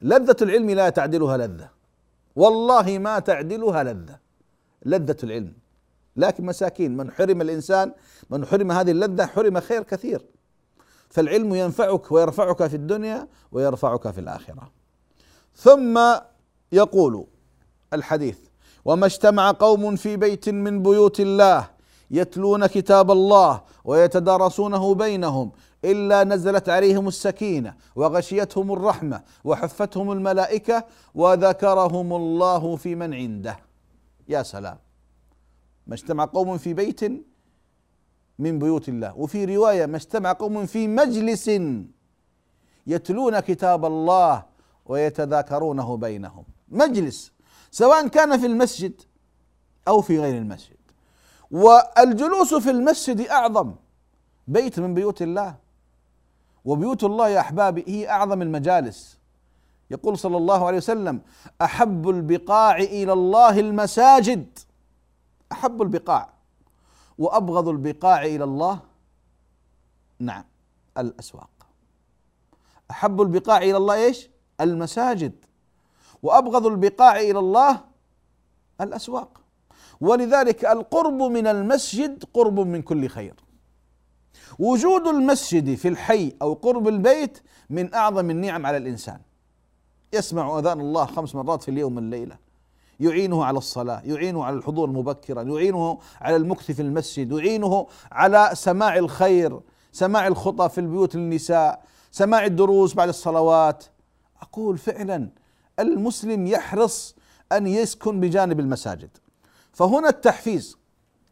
لذة 0.01 0.35
العلم 0.41 0.69
لا 0.69 0.89
تعدلها 0.89 1.37
لذة. 1.37 1.69
والله 2.35 2.97
ما 2.97 3.19
تعدلها 3.19 3.83
لذة. 3.83 4.19
لذة 4.85 5.17
العلم. 5.23 5.53
لكن 6.15 6.45
مساكين 6.45 6.97
من 6.97 7.11
حرم 7.11 7.41
الإنسان 7.41 7.91
من 8.29 8.45
حرم 8.45 8.71
هذه 8.71 8.91
اللذة 8.91 9.25
حرم 9.25 9.59
خير 9.59 9.83
كثير. 9.83 10.25
فالعلم 11.09 11.55
ينفعك 11.55 12.11
ويرفعك 12.11 12.67
في 12.67 12.75
الدنيا 12.75 13.27
ويرفعك 13.51 14.11
في 14.11 14.19
الآخرة. 14.19 14.71
ثم 15.55 15.99
يقول 16.71 17.25
الحديث 17.93 18.37
وما 18.85 19.05
اجتمع 19.05 19.51
قوم 19.51 19.95
في 19.95 20.17
بيت 20.17 20.49
من 20.49 20.83
بيوت 20.83 21.19
الله 21.19 21.69
يتلون 22.11 22.65
كتاب 22.65 23.11
الله 23.11 23.61
ويتدارسونه 23.85 24.95
بينهم 24.95 25.51
إلا 25.85 26.23
نزلت 26.23 26.69
عليهم 26.69 27.07
السكينة 27.07 27.75
وغشيتهم 27.95 28.73
الرحمة 28.73 29.21
وحفتهم 29.43 30.11
الملائكة 30.11 30.85
وذكرهم 31.15 32.13
الله 32.13 32.75
في 32.75 32.95
من 32.95 33.13
عنده. 33.13 33.59
يا 34.27 34.43
سلام! 34.43 34.77
ما 35.87 35.95
اجتمع 35.95 36.25
قوم 36.25 36.57
في 36.57 36.73
بيت 36.73 37.01
من 38.39 38.59
بيوت 38.59 38.89
الله. 38.89 39.17
وفي 39.17 39.45
رواية 39.45 39.85
ما 39.85 39.97
اجتمع 39.97 40.31
قوم 40.33 40.65
في 40.65 40.87
مجلس 40.87 41.51
يتلون 42.87 43.39
كتاب 43.39 43.85
الله 43.85 44.43
ويتذاكرونه 44.85 45.97
بينهم. 45.97 46.45
مجلس 46.69 47.31
سواء 47.71 48.07
كان 48.07 48.39
في 48.39 48.45
المسجد 48.45 49.01
أو 49.87 50.01
في 50.01 50.19
غير 50.19 50.37
المسجد. 50.37 50.77
والجلوس 51.51 52.53
في 52.53 52.69
المسجد 52.69 53.21
أعظم. 53.21 53.75
بيت 54.47 54.79
من 54.79 54.93
بيوت 54.93 55.21
الله. 55.21 55.55
وبيوت 56.65 57.03
الله 57.03 57.29
يا 57.29 57.39
أحبابي 57.39 57.83
هي 57.87 58.09
أعظم 58.09 58.41
المجالس. 58.41 59.19
يقول 59.91 60.17
صلى 60.17 60.37
الله 60.37 60.67
عليه 60.67 60.77
وسلم 60.77 61.21
أحب 61.61 62.09
البقاع 62.09 62.77
إلى 62.77 63.13
الله 63.13 63.59
المساجد. 63.59 64.59
أحب 65.53 65.81
البقاع 65.81 66.33
وأبغض 67.17 67.67
البقاع 67.67 68.25
إلى 68.25 68.43
الله. 68.43 68.79
نعم 70.19 70.43
الأسواق. 70.97 71.49
أحب 72.91 73.21
البقاع 73.21 73.57
إلى 73.57 73.77
الله 73.77 73.95
إيش؟ 73.95 74.29
المساجد. 74.61 75.45
وأبغض 76.23 76.65
البقاع 76.65 77.19
إلى 77.19 77.39
الله 77.39 77.81
الأسواق. 78.81 79.41
ولذلك 80.01 80.65
القرب 80.65 81.21
من 81.21 81.47
المسجد 81.47 82.23
قرب 82.33 82.59
من 82.59 82.81
كل 82.81 83.07
خير. 83.07 83.35
وجود 84.59 85.07
المسجد 85.07 85.75
في 85.75 85.87
الحي 85.87 86.35
أو 86.41 86.53
قرب 86.53 86.87
البيت 86.87 87.43
من 87.69 87.93
أعظم 87.93 88.29
النعم 88.29 88.65
على 88.65 88.77
الإنسان. 88.77 89.19
يسمع 90.13 90.59
أذان 90.59 90.79
الله 90.79 91.05
خمس 91.05 91.35
مرات 91.35 91.63
في 91.63 91.71
اليوم 91.71 91.95
والليلة. 91.95 92.37
يعينه 92.99 93.45
على 93.45 93.57
الصلاة 93.57 94.01
يعينه 94.05 94.43
على 94.43 94.55
الحضور 94.55 94.89
مبكرا 94.89 95.41
يعينه 95.41 95.99
على 96.21 96.35
المكث 96.35 96.71
في 96.71 96.81
المسجد 96.81 97.31
يعينه 97.31 97.87
على 98.11 98.49
سماع 98.53 98.97
الخير 98.97 99.59
سماع 99.91 100.27
الخطى 100.27 100.69
في 100.69 100.77
البيوت 100.77 101.15
للنساء 101.15 101.83
سماع 102.11 102.45
الدروس 102.45 102.93
بعد 102.93 103.07
الصلوات. 103.09 103.83
أقول 104.41 104.77
فعلا 104.77 105.29
المسلم 105.79 106.47
يحرص 106.47 107.15
أن 107.51 107.67
يسكن 107.67 108.19
بجانب 108.19 108.59
المساجد. 108.59 109.09
فهنا 109.71 110.09
التحفيز. 110.09 110.77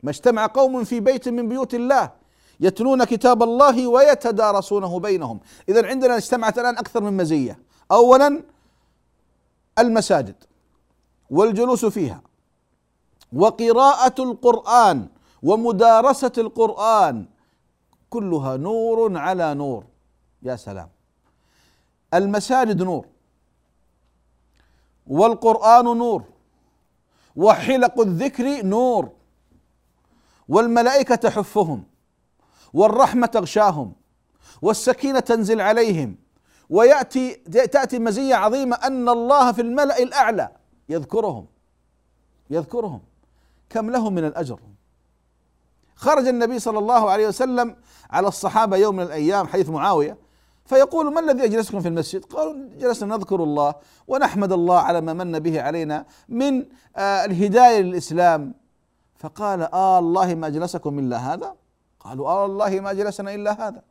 ما 0.04 0.10
اجتمع 0.10 0.45
قوم 0.45 0.84
في 0.84 1.00
بيت 1.00 1.30
من 1.30 1.50
بيوت 1.50 1.74
الله 1.74 2.12
يتلون 2.60 3.04
كتاب 3.04 3.43
الله 3.43 3.88
ويتدارسونه 3.88 5.00
بينهم. 5.00 5.39
اذا 5.69 5.88
عندنا 5.88 6.17
اجتمعت 6.17 6.60
الآن 6.60 6.78
أكثر 6.78 7.02
من 7.02 7.17
مزية. 7.17 7.60
اولا 7.91 8.43
المساجد. 9.80 10.36
والجلوس 11.32 11.86
فيها. 11.86 12.22
وقراءة 13.34 14.24
القرآن 14.24 15.08
ومدارسة 15.44 16.32
القرآن 16.38 17.26
كلها 18.10 18.58
نور 18.58 19.17
على 19.17 19.54
نور. 19.54 19.86
يا 20.44 20.56
سلام. 20.56 20.89
المساجد 22.13 22.82
نور. 22.82 23.06
والقرآن 25.08 25.86
نور. 25.86 26.24
وحلق 27.36 28.00
الذكر 28.02 28.65
نور. 28.65 29.10
والملائكة 30.50 31.15
تحفهم. 31.15 31.84
والرحمة 32.74 33.28
تغشاهم. 33.28 33.94
والسكينة 34.62 35.20
تنزل 35.20 35.62
عليهم. 35.62 36.15
وياتي 36.70 37.34
تأتي 37.74 38.00
مزية 38.00 38.36
عظيمة 38.36 38.76
أن 38.76 39.10
الله 39.10 39.52
في 39.52 39.62
الملأ 39.62 40.04
الأعلى. 40.04 40.61
يذكرهم 40.91 41.45
يذكرهم. 42.49 43.01
كم 43.69 43.89
لهم 43.89 44.13
من 44.13 44.25
الأجر؟ 44.25 44.60
خرج 45.95 46.27
النبي 46.27 46.60
صلى 46.60 46.80
الله 46.80 47.10
عليه 47.10 47.27
وسلم 47.27 47.75
على 48.10 48.27
الصحابة 48.27 48.77
يوم 48.77 48.95
من 48.95 49.04
الأيام 49.04 49.47
حيث 49.47 49.69
معاوية 49.69 50.17
فيقول 50.65 51.13
ما 51.13 51.19
الذي 51.19 51.43
أجلسكم 51.43 51.80
في 51.82 51.88
المسجد؟ 51.88 52.25
قالوا 52.25 52.54
جلسنا 52.80 53.15
نذكر 53.15 53.43
الله 53.43 53.75
ونحمد 54.08 54.51
الله 54.51 54.80
على 54.80 55.01
ما 55.01 55.13
من 55.13 55.39
به 55.39 55.62
علينا 55.62 56.06
من 56.30 56.65
آه 56.95 57.25
الهداية 57.25 57.82
للإسلام. 57.82 58.54
فقال 59.17 59.62
آه 59.62 59.99
الله 59.99 60.36
ما 60.36 60.47
أجلسكم 60.47 60.99
إلا 60.99 61.17
هذا؟ 61.17 61.56
قالوا 61.99 62.27
آه 62.30 62.45
الله 62.45 62.80
ما 62.80 62.91
أجلسنا 62.91 63.34
إلا 63.36 63.67
هذا. 63.67 63.82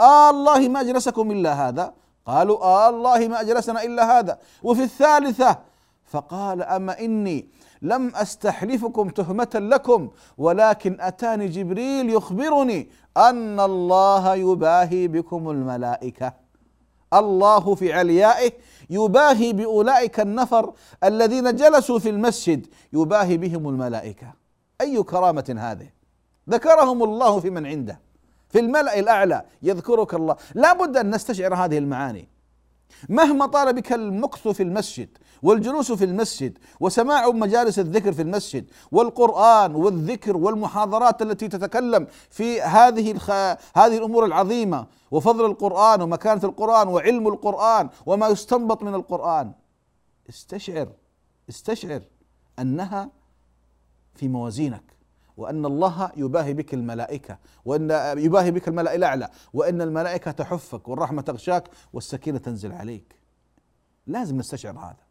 آه 0.00 0.30
الله 0.30 0.68
ما 0.68 0.80
أجلسكم 0.80 1.30
إلا 1.30 1.68
هذا؟ 1.68 1.94
قالوا 2.26 2.58
آه 2.64 2.88
الله 2.88 3.28
ما 3.28 3.40
أجلسنا 3.40 3.84
إلا 3.84 4.18
هذا. 4.18 4.38
وفي 4.62 4.82
الثالثة 4.82 5.69
فقال 6.10 6.62
أما 6.62 7.00
إني 7.00 7.48
لم 7.82 8.12
أستحلفكم 8.14 9.08
تهمة 9.08 9.50
لكم 9.54 10.10
ولكن 10.38 11.00
أتاني 11.00 11.48
جبريل 11.48 12.10
يخبرني 12.10 12.88
أن 13.16 13.60
الله 13.60 14.34
يباهي 14.34 15.08
بكم 15.08 15.50
الملائكة. 15.50 16.32
الله 17.14 17.74
في 17.74 17.92
عليائه 17.92 18.52
يباهي 18.90 19.52
بأولئك 19.52 20.20
النفر 20.20 20.72
الذين 21.04 21.56
جلسوا 21.56 21.98
في 21.98 22.08
المسجد 22.08 22.66
يباهي 22.92 23.36
بهم 23.36 23.68
الملائكة. 23.68 24.32
أي 24.80 25.02
كرامة 25.02 25.54
هذه؟ 25.58 25.88
ذكرهم 26.50 27.02
الله 27.02 27.40
في 27.40 27.50
من 27.50 27.66
عنده. 27.66 28.00
في 28.48 28.58
الملأ 28.58 28.98
الأعلى 28.98 29.44
يذكرك 29.62 30.14
الله. 30.14 30.36
لا 30.54 30.72
بد 30.72 30.96
أن 30.96 31.14
نستشعر 31.14 31.54
هذه 31.54 31.78
المعاني. 31.78 32.28
مهما 33.08 33.46
طال 33.46 33.72
بك 33.72 33.92
المكث 33.92 34.48
في 34.48 34.62
المسجد 34.62 35.08
والجلوس 35.42 35.92
في 35.92 36.04
المسجد 36.04 36.58
وسماع 36.80 37.28
مجالس 37.28 37.78
الذكر 37.78 38.12
في 38.12 38.22
المسجد 38.22 38.70
والقرآن 38.92 39.74
والذكر 39.74 40.36
والمحاضرات 40.36 41.22
التي 41.22 41.48
تتكلم 41.48 42.06
في 42.30 42.62
هذه 42.62 43.12
الخ... 43.12 43.30
هذه 43.76 43.98
الأمور 43.98 44.24
العظيمة 44.24 44.86
وفضل 45.10 45.44
القرآن 45.44 46.02
ومكانة 46.02 46.44
القرآن 46.44 46.88
وعلم 46.88 47.28
القرآن 47.28 47.88
وما 48.06 48.28
يستنبط 48.28 48.82
من 48.82 48.94
القرآن. 48.94 49.52
استشعر 50.28 50.88
استشعر 51.48 52.02
أنها 52.58 53.10
في 54.14 54.28
موازينك 54.28 54.82
وأن 55.36 55.66
الله 55.66 56.12
يباهي 56.16 56.54
بك 56.54 56.74
الملائكة 56.74 57.38
وأن 57.64 57.90
يباهي 58.18 58.50
بك 58.50 58.68
الملأ 58.68 58.94
الأعلى 58.94 59.28
وأن 59.54 59.82
الملائكة 59.82 60.30
تحفك 60.30 60.88
والرحمة 60.88 61.22
تغشاك 61.22 61.68
والسكينة 61.92 62.38
تنزل 62.38 62.72
عليك. 62.72 63.14
لازم 64.06 64.36
نستشعر 64.36 64.78
هذا. 64.78 65.09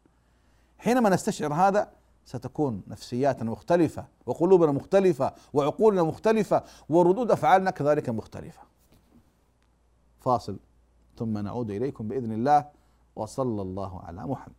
حينما 0.80 1.08
نستشعر 1.08 1.54
هذا 1.54 1.92
ستكون 2.24 2.82
نفسياتنا 2.88 3.50
مختلفة 3.50 4.06
وقلوبنا 4.26 4.72
مختلفة 4.72 5.34
وعقولنا 5.52 6.02
مختلفة 6.02 6.64
وردود 6.88 7.30
أفعالنا 7.30 7.70
كذلك 7.70 8.08
مختلفة. 8.08 8.62
فاصل. 10.20 10.58
ثم 11.16 11.38
نعود 11.38 11.70
إليكم 11.70 12.08
بإذن 12.08 12.32
الله 12.32 12.68
وصلى 13.16 13.62
الله 13.62 14.00
على 14.00 14.26
محمد. 14.26 14.54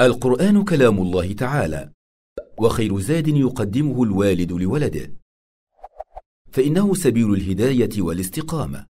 القرآن 0.00 0.64
كلام 0.64 0.98
الله 0.98 1.32
تعالى. 1.32 1.97
وخير 2.60 2.98
زاد 2.98 3.28
يقدمه 3.28 4.02
الوالد 4.02 4.52
لولده. 4.52 5.12
فإنه 6.52 6.94
سبيل 6.94 7.34
الهداية 7.34 7.90
والاستقامة. 7.98 8.86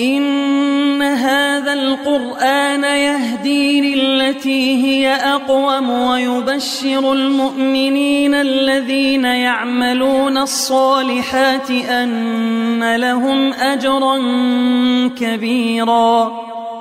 إن 0.00 1.02
هذا 1.02 1.72
القرآن 1.72 2.84
يهدي 2.84 3.80
للتي 3.80 4.84
هي 4.84 5.08
أقوم 5.08 5.90
ويبشر 5.90 7.12
المؤمنين 7.12 8.34
الذين 8.34 9.24
يعملون 9.24 10.38
الصالحات 10.38 11.70
أن 11.70 12.96
لهم 12.96 13.52
أجرا 13.52 14.18
كبيرا. 15.08 16.32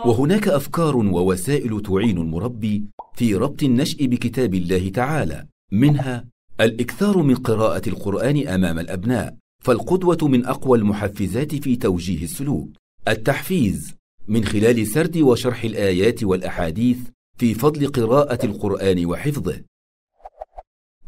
وهناك 0.05 0.47
أفكار 0.47 0.97
ووسائل 0.97 1.81
تعين 1.81 2.17
المربي 2.17 2.83
في 3.15 3.35
ربط 3.35 3.63
النشء 3.63 4.05
بكتاب 4.05 4.53
الله 4.53 4.89
تعالى. 4.89 5.52
منها 5.73 6.25
الإكثار 6.61 7.17
من 7.17 7.35
قراءة 7.35 7.89
القرآن 7.89 8.47
أمام 8.47 8.79
الأبناء 8.79 9.37
فالقدوة 9.63 10.17
من 10.21 10.45
أقوى 10.45 10.77
المحفزات 10.77 11.55
في 11.55 11.75
توجيه 11.75 12.23
السلوك. 12.23 12.69
التحفيز 13.07 13.95
من 14.27 14.45
خلال 14.45 14.87
سرد 14.87 15.17
وشرح 15.17 15.63
الآيات 15.63 16.23
والأحاديث 16.23 16.97
في 17.37 17.53
فضل 17.53 17.87
قراءة 17.87 18.45
القرآن 18.45 19.05
وحفظه. 19.05 19.61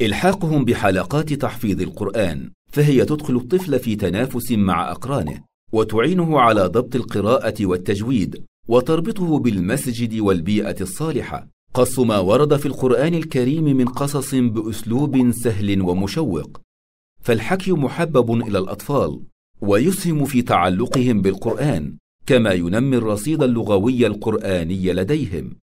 إلحاقهم 0.01 0.65
بحلقات 0.65 1.34
تحفيظ 1.34 1.82
القرآن 1.82 2.51
فهي 2.71 3.06
تدخل 3.06 3.36
الطفل 3.36 3.80
في 3.80 3.95
تنافس 3.95 4.51
مع 4.51 4.91
أقرانه 4.91 5.43
وتعينه 5.71 6.39
على 6.39 6.62
ضبط 6.62 6.95
القراءة 6.95 7.65
والتجويد 7.65 8.43
وتربطه 8.67 9.39
بالمسجد 9.39 10.19
والبيئة 10.19 10.82
الصالحة. 10.82 11.55
قص 11.75 11.99
ما 11.99 12.19
ورد 12.19 12.55
في 12.55 12.65
القرآن 12.65 13.13
الكريم 13.13 13.63
من 13.63 13.85
قصص 13.85 14.35
بأسلوب 14.35 15.31
سهل 15.31 15.81
ومشوق 15.81 16.61
فالحكي 17.21 17.71
محبب 17.71 18.31
إلى 18.31 18.57
الأطفال 18.57 19.21
ويسهم 19.61 20.25
في 20.25 20.41
تعلقهم 20.41 21.21
بالقرآن 21.21 21.97
كما 22.25 22.51
ينمي 22.51 22.97
الرصيد 22.97 23.43
اللغوي 23.43 24.07
القرآني 24.07 24.93
لديهم. 24.93 25.55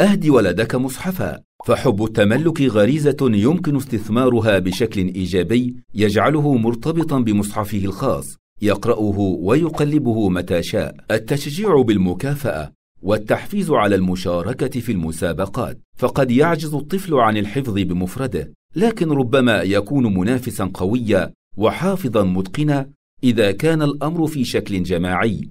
أهدي 0.00 0.30
ولدك 0.30 0.74
مصحفا 0.74 1.42
فحب 1.66 2.04
التملك 2.04 2.60
غريزة 2.60 3.16
يمكن 3.22 3.76
استثمارها 3.76 4.58
بشكل 4.58 5.00
إيجابي 5.00 5.76
يجعله 5.94 6.54
مرتبطا 6.54 7.18
بمصحفه 7.20 7.84
الخاص 7.84 8.36
يقرأه 8.62 9.18
ويقلبه 9.18 10.28
متى 10.28 10.62
شاء. 10.62 10.96
التشجيع 11.10 11.82
بالمكافأة 11.82 12.72
والتحفيز 13.04 13.70
على 13.70 13.94
المشاركة 13.94 14.80
في 14.80 14.92
المسابقات. 14.92 15.78
فقد 15.96 16.30
يعجز 16.30 16.74
الطفل 16.74 17.14
عن 17.14 17.36
الحفظ 17.36 17.74
بمفرده 17.74 18.52
لكن 18.76 19.10
ربما 19.12 19.62
يكون 19.62 20.14
منافسا 20.14 20.70
قويا 20.74 21.32
وحافظا 21.56 22.22
متقنا 22.22 22.90
إذا 23.24 23.52
كان 23.52 23.82
الأمر 23.82 24.26
في 24.26 24.44
شكل 24.44 24.82
جماعي. 24.82 25.48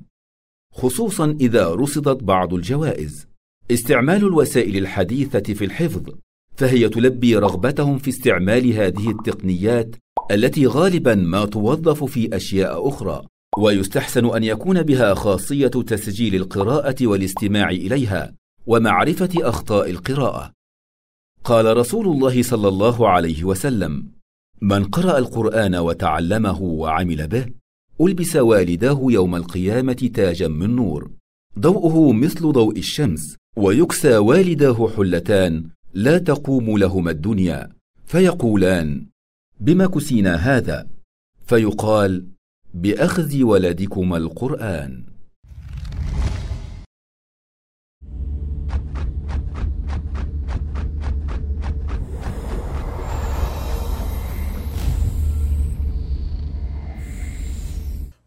خصوصا 0.73 1.37
إذا 1.41 1.69
رصدت 1.69 2.23
بعض 2.23 2.53
الجوائز. 2.53 3.27
استعمال 3.71 4.17
الوسائل 4.17 4.77
الحديثة 4.77 5.53
في 5.53 5.65
الحفظ 5.65 6.09
فهي 6.55 6.89
تلبي 6.89 7.35
رغبتهم 7.35 7.97
في 7.97 8.09
استعمال 8.09 8.73
هذه 8.73 9.09
التقنيات 9.09 9.95
التي 10.31 10.67
غالبا 10.67 11.15
ما 11.15 11.45
توظف 11.45 12.03
في 12.03 12.35
أشياء 12.35 12.87
أخرى. 12.87 13.21
ويستحسن 13.57 14.25
أن 14.35 14.43
يكون 14.43 14.83
بها 14.83 15.13
خاصية 15.13 15.67
تسجيل 15.67 16.35
القراءة 16.35 16.95
والاستماع 17.07 17.69
إليها 17.69 18.33
ومعرفة 18.65 19.29
أخطاء 19.49 19.89
القراءة. 19.89 20.51
قال 21.43 21.77
رسول 21.77 22.07
الله 22.07 22.43
صلى 22.43 22.67
الله 22.67 23.09
عليه 23.09 23.43
وسلم 23.43 24.07
من 24.61 24.83
قرأ 24.83 25.17
القرآن 25.17 25.75
وتعلمه 25.75 26.61
وعمل 26.61 27.27
به 27.27 27.45
ألبس 28.01 28.35
والداه 28.35 28.99
يوم 29.03 29.35
القيامة 29.35 30.11
تاجا 30.13 30.47
من 30.47 30.75
نور 30.75 31.11
ضوءه 31.59 32.13
مثل 32.13 32.51
ضوء 32.51 32.77
الشمس 32.77 33.37
ويكسى 33.57 34.17
والداه 34.17 34.89
حلتان 34.97 35.69
لا 35.93 36.17
تقوم 36.17 36.77
لهما 36.77 37.11
الدنيا 37.11 37.69
فيقولان 38.05 39.05
بما 39.59 39.85
كسينا 39.87 40.35
هذا؟ 40.35 40.87
فيقال 41.45 42.32
بأخذ 42.75 43.43
ولدكما 43.43 44.17
القرآن. 44.17 45.03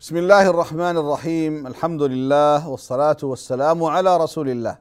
بسم 0.00 0.16
الله 0.16 0.50
الرحمن 0.50 0.96
الرحيم 0.96 1.66
الحمد 1.66 2.02
لله 2.02 2.68
والصلاة 2.68 3.16
والسلام 3.22 3.84
على 3.84 4.16
رسول 4.16 4.48
الله 4.48 4.78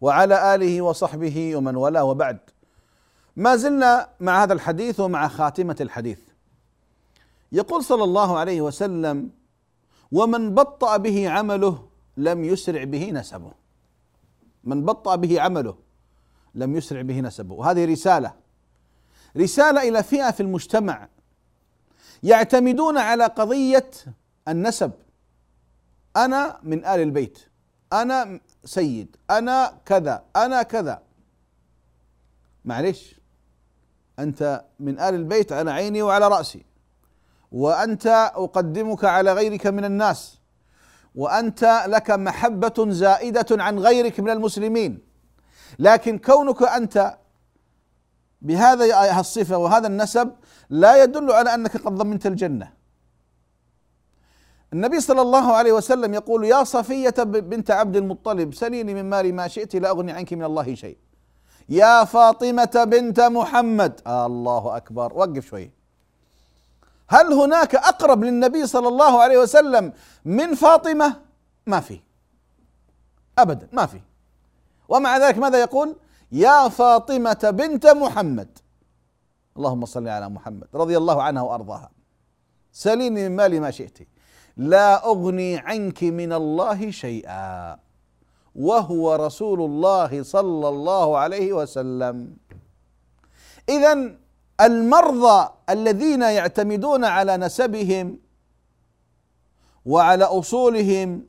وعلى 0.00 0.54
آله 0.54 0.82
وصحبه 0.82 1.56
ومن 1.56 1.76
والاه 1.76 2.04
وبعد 2.04 2.38
ما 3.36 3.56
زلنا 3.56 4.08
مع 4.20 4.42
هذا 4.42 4.52
الحديث 4.52 5.00
ومع 5.00 5.28
خاتمة 5.28 5.76
الحديث 5.80 6.33
يقول 7.52 7.84
صلى 7.84 8.04
الله 8.04 8.38
عليه 8.38 8.60
وسلم 8.60 9.30
ومن 10.12 10.54
بطأ 10.54 10.96
به 10.96 11.30
عمله 11.30 11.88
لم 12.16 12.44
يسرع 12.44 12.84
به 12.84 13.10
نسبه. 13.10 13.52
من 14.64 14.84
بطأ 14.84 15.16
به 15.16 15.40
عمله 15.40 15.76
لم 16.54 16.76
يسرع 16.76 17.02
به 17.02 17.20
نسبه. 17.20 17.54
وهذه 17.54 17.84
رسالة 17.84 18.34
رسالة 19.36 19.88
إلى 19.88 20.02
فئة 20.02 20.30
في 20.30 20.40
المجتمع 20.40 21.08
يعتمدون 22.22 22.98
على 22.98 23.24
قضية 23.24 23.90
النسب. 24.48 24.92
أنا 26.16 26.58
من 26.62 26.84
آل 26.84 27.00
البيت 27.00 27.38
أنا 27.92 28.40
سيد 28.64 29.16
أنا 29.30 29.78
كذا 29.86 30.24
أنا 30.36 30.62
كذا. 30.62 31.02
معلش 32.64 33.20
أنت 34.18 34.64
من 34.80 35.00
آل 35.00 35.14
البيت 35.14 35.52
على 35.52 35.70
عيني 35.70 36.02
وعلى 36.02 36.28
رأسي. 36.28 36.64
وأنت 37.62 38.06
أقدمك 38.34 39.04
على 39.04 39.32
غيرك 39.32 39.66
من 39.66 39.84
الناس. 39.84 40.20
وأنت 41.14 41.62
لك 41.86 42.10
محبة 42.10 42.78
زائدة 42.88 43.50
عن 43.50 43.78
غيرك 43.78 44.20
من 44.20 44.30
المسلمين. 44.30 44.92
لكن 45.78 46.18
كونك 46.18 46.62
أنت 46.62 46.96
بهذا 48.42 49.20
الصفة 49.20 49.56
وهذا 49.56 49.86
النسب 49.86 50.28
لا 50.70 51.02
يدل 51.02 51.30
على 51.32 51.54
أنك 51.54 51.76
قد 51.76 51.94
ضمنت 51.94 52.26
الجنة. 52.26 52.68
النبي 54.72 55.00
صلى 55.00 55.22
الله 55.22 55.52
عليه 55.52 55.72
وسلم 55.72 56.14
يقول 56.14 56.44
يا 56.44 56.64
صفية 56.64 57.14
بنت 57.22 57.70
عبد 57.70 57.96
المطلب 57.96 58.54
سليني 58.54 58.94
من 58.94 59.10
مالي 59.10 59.32
ما 59.32 59.48
شئت 59.48 59.76
لا 59.76 59.90
أغني 59.90 60.12
عنك 60.12 60.32
من 60.32 60.44
الله 60.44 60.74
شيء. 60.74 60.98
يا 61.68 62.04
فاطمة 62.04 62.84
بنت 62.86 63.20
محمد. 63.20 64.00
آه 64.06 64.26
الله 64.26 64.76
أكبر. 64.76 65.12
وقف 65.14 65.46
شوي. 65.46 65.70
هل 67.08 67.32
هناك 67.32 67.74
أقرب 67.74 68.24
للنبي 68.24 68.66
صلى 68.66 68.88
الله 68.88 69.22
عليه 69.22 69.38
وسلم 69.38 69.92
من 70.24 70.54
فاطمة؟ 70.54 71.20
ما 71.66 71.80
في. 71.80 72.00
أبدا 73.38 73.68
ما 73.72 73.86
في. 73.86 74.00
ومع 74.88 75.18
ذلك 75.18 75.38
ماذا 75.38 75.60
يقول؟ 75.60 75.96
يا 76.32 76.68
فاطمة 76.68 77.50
بنت 77.50 77.86
محمد. 77.86 78.58
اللهم 79.56 79.84
صل 79.84 80.08
على 80.08 80.28
محمد 80.28 80.68
رضي 80.74 80.96
الله 80.96 81.22
عنها 81.22 81.42
وأرضاها. 81.42 81.90
سليني 82.72 83.28
من 83.28 83.36
مالي 83.36 83.60
ما 83.60 83.70
شئت. 83.70 83.98
لا 84.56 85.06
أغني 85.06 85.58
عنك 85.58 86.02
من 86.02 86.32
الله 86.32 86.90
شيئا. 86.90 87.78
وهو 88.54 89.14
رسول 89.14 89.60
الله 89.60 90.22
صلى 90.22 90.68
الله 90.68 91.18
عليه 91.18 91.52
وسلم. 91.52 92.36
اذا 93.68 94.16
المرضى 94.60 95.48
الذين 95.70 96.22
يعتمدون 96.22 97.04
على 97.04 97.36
نسبهم 97.36 98.18
وعلى 99.84 100.24
أصولهم 100.24 101.26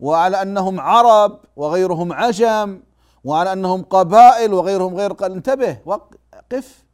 وعلى 0.00 0.42
أنهم 0.42 0.80
عرب 0.80 1.40
وغيرهم 1.56 2.12
عجم 2.12 2.82
وعلى 3.24 3.52
أنهم 3.52 3.82
قبائل 3.82 4.52
وغيرهم 4.52 4.94
غير 4.94 5.12
قال 5.12 5.32
انتبه 5.32 5.78
وقف 5.84 6.84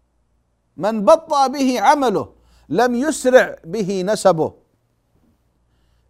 من 0.76 1.04
بطأ 1.04 1.46
به 1.46 1.80
عمله 1.80 2.32
لم 2.68 2.94
يسرع 2.94 3.56
به 3.64 4.02
نسبه. 4.02 4.52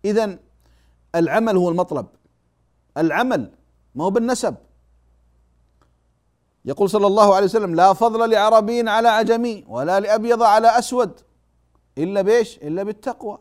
اذا 0.04 0.38
العمل 1.14 1.57
هو 1.57 1.68
المطلب. 1.68 2.07
العمل 2.96 3.50
ما 3.94 4.04
هو 4.04 4.11
بالنسب. 4.11 4.54
يقول 6.64 6.90
صلى 6.90 7.07
الله 7.07 7.35
عليه 7.35 7.44
وسلم 7.44 7.74
لا 7.74 7.92
فضل 7.92 8.31
لعربي 8.31 8.88
على 8.88 9.09
عجمي 9.09 9.64
ولا 9.68 10.00
لأبيض 10.00 10.42
على 10.42 10.79
أسود 10.79 11.20
إلا 11.98 12.22
بإيش؟ 12.22 12.57
إلا 12.57 12.83
بالتقوى. 12.83 13.38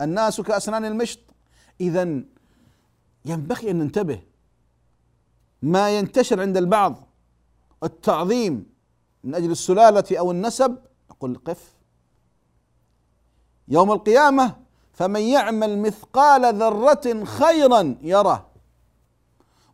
الناس 0.00 0.40
كأسنان 0.40 0.84
المشط. 0.84 1.20
اذا 1.80 2.22
ينبغي 3.24 3.70
أن 3.70 3.78
ننتبه 3.78 4.22
ما 5.62 5.98
ينتشر 5.98 6.40
عند 6.40 6.56
البعض 6.56 7.06
التعظيم 7.82 8.66
من 9.24 9.34
أجل 9.34 9.50
السلالة 9.50 10.18
أو 10.18 10.30
النسب. 10.30 10.78
نقول 11.10 11.40
قف. 11.44 11.74
يوم 13.68 13.92
القيامة 13.92 14.56
فمن 14.92 15.20
يعمل 15.20 15.78
مثقال 15.78 16.54
ذرة 16.54 17.24
خيرا 17.24 17.96
يره. 18.02 18.53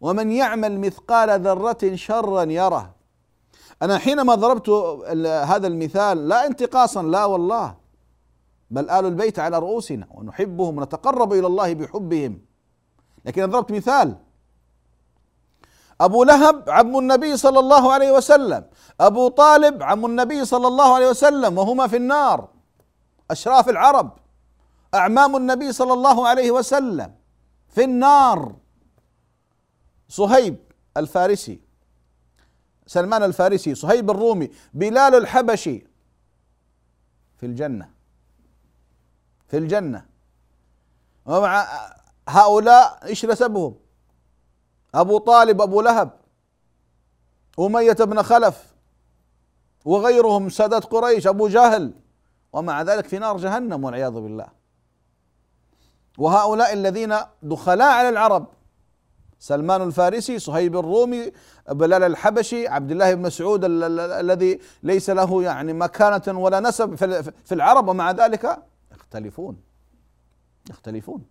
ومن 0.00 0.32
يعمل 0.32 0.80
مثقال 0.80 1.40
ذرة 1.40 1.94
شرا 1.94 2.42
يره. 2.42 2.94
أنا 3.82 3.98
حينما 3.98 4.34
ضربت 4.34 4.68
هذا 5.24 5.66
المثال 5.66 6.28
لا 6.28 6.46
انتقاصا 6.46 7.02
لا 7.02 7.24
والله. 7.24 7.74
بل 8.70 8.90
آل 8.90 9.04
البيت 9.06 9.38
على 9.38 9.58
رؤوسنا 9.58 10.06
ونحبهم 10.10 10.78
ونتقرب 10.78 11.32
إلى 11.32 11.46
الله 11.46 11.74
بحبهم. 11.74 12.40
لكن 13.24 13.46
ضربت 13.46 13.72
مثال. 13.72 14.16
أبو 16.00 16.24
لهب 16.24 16.70
عم 16.70 16.98
النبي 16.98 17.36
صلى 17.36 17.58
الله 17.58 17.92
عليه 17.92 18.12
وسلم. 18.12 18.64
أبو 19.00 19.28
طالب 19.28 19.82
عم 19.82 20.06
النبي 20.06 20.44
صلى 20.44 20.66
الله 20.66 20.94
عليه 20.94 21.08
وسلم 21.08 21.58
وهما 21.58 21.86
في 21.86 21.96
النار. 21.96 22.48
أشراف 23.30 23.68
العرب. 23.68 24.10
أعمام 24.94 25.36
النبي 25.36 25.72
صلى 25.72 25.92
الله 25.92 26.28
عليه 26.28 26.50
وسلم 26.50 27.14
في 27.68 27.84
النار. 27.84 28.52
صهيب 30.10 30.56
الفارسي 30.96 31.60
سلمان 32.86 33.22
الفارسي 33.22 33.74
صهيب 33.74 34.10
الرومي 34.10 34.50
بلال 34.74 35.14
الحبشي 35.14 35.86
في 37.36 37.46
الجنة 37.46 37.90
في 39.48 39.56
الجنة 39.58 40.06
ومع 41.26 41.66
هؤلاء 42.28 43.06
إيش 43.06 43.24
نسبهم؟ 43.24 43.74
أبو 44.94 45.18
طالب 45.18 45.60
أبو 45.60 45.80
لهب 45.80 46.10
أمية 47.58 47.92
بن 47.92 48.22
خلف 48.22 48.74
وغيرهم 49.84 50.48
سادات 50.48 50.84
قريش 50.84 51.26
أبو 51.26 51.48
جهل 51.48 51.92
ومع 52.52 52.82
ذلك 52.82 53.06
في 53.06 53.18
نار 53.18 53.36
جهنم 53.36 53.84
والعياذ 53.84 54.12
بالله 54.12 54.48
وهؤلاء 56.18 56.72
الذين 56.72 57.16
دخلاء 57.42 57.92
على 57.92 58.08
العرب 58.08 58.46
سلمان 59.40 59.82
الفارسي 59.82 60.38
صهيب 60.38 60.76
الرومي 60.76 61.32
بلال 61.70 62.02
الحبشي 62.02 62.68
عبد 62.68 62.90
الله 62.90 63.14
بن 63.14 63.22
مسعود 63.22 63.60
الذي 63.64 64.60
ليس 64.82 65.10
له 65.10 65.42
يعني 65.42 65.72
مكانة 65.72 66.38
ولا 66.38 66.60
نسب 66.60 66.94
في 67.44 67.54
العرب 67.54 67.88
ومع 67.88 68.10
ذلك 68.10 68.62
يختلفون. 68.92 69.60
يختلفون. 70.70 71.24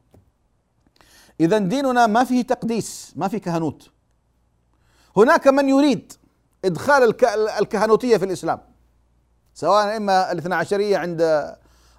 إذا 1.40 1.58
ديننا 1.58 2.08
ما 2.08 2.24
فيه 2.24 2.42
تقديس 2.42 3.14
ما 3.16 3.28
فيه 3.28 3.38
كهنوت. 3.38 3.90
هناك 5.18 5.48
من 5.48 5.70
يريد 5.70 6.14
إدخال 6.66 7.16
الكهنوتية 7.60 8.18
في 8.18 8.26
الإسلام 8.26 8.60
سواء 9.54 9.98
إما 9.98 10.32
الاثنى 10.32 10.56
عشرية 10.56 10.98
عند 10.98 11.56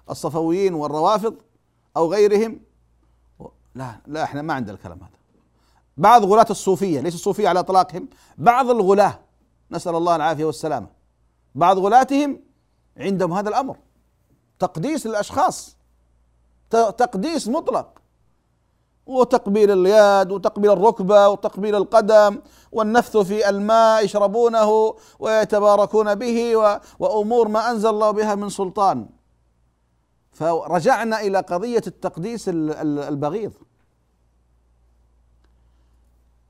الصفويين 0.09 0.73
والروافض 0.73 1.35
أو 1.97 2.11
غيرهم. 2.13 2.59
لا 3.75 3.95
لا 4.07 4.23
إحنا 4.23 4.41
ما 4.41 4.53
عندنا 4.53 4.75
الكلام 4.75 4.97
هذا. 4.97 5.20
بعض 5.97 6.25
غلاة 6.25 6.47
الصوفية 6.49 6.99
ليس 6.99 7.15
الصوفية 7.15 7.49
على 7.49 7.59
إطلاقهم 7.59 8.07
بعض 8.37 8.69
الغلاة 8.69 9.19
نسأل 9.71 9.95
الله 9.95 10.15
العافية 10.15 10.45
والسلامة 10.45 10.87
بعض 11.55 11.79
غلاتهم 11.79 12.39
عندهم 12.97 13.33
هذا 13.33 13.49
الأمر. 13.49 13.77
تقديس 14.59 15.07
للأشخاص 15.07 15.77
تقديس 16.69 17.47
مطلق. 17.47 18.01
وتقبيل 19.05 19.71
اليد 19.71 20.31
وتقبيل 20.31 20.71
الركبة 20.71 21.29
وتقبيل 21.29 21.75
القدم 21.75 22.41
والنفث 22.71 23.17
في 23.17 23.49
الماء 23.49 24.05
يشربونه 24.05 24.95
ويتباركون 25.19 26.15
به 26.15 26.55
وأمور 26.99 27.47
ما 27.47 27.71
أنزل 27.71 27.89
الله 27.89 28.11
بها 28.11 28.35
من 28.35 28.49
سلطان. 28.49 29.09
فرجعنا 30.31 31.21
إلى 31.21 31.39
قضية 31.39 31.81
التقديس 31.87 32.49
البغيض. 32.49 33.53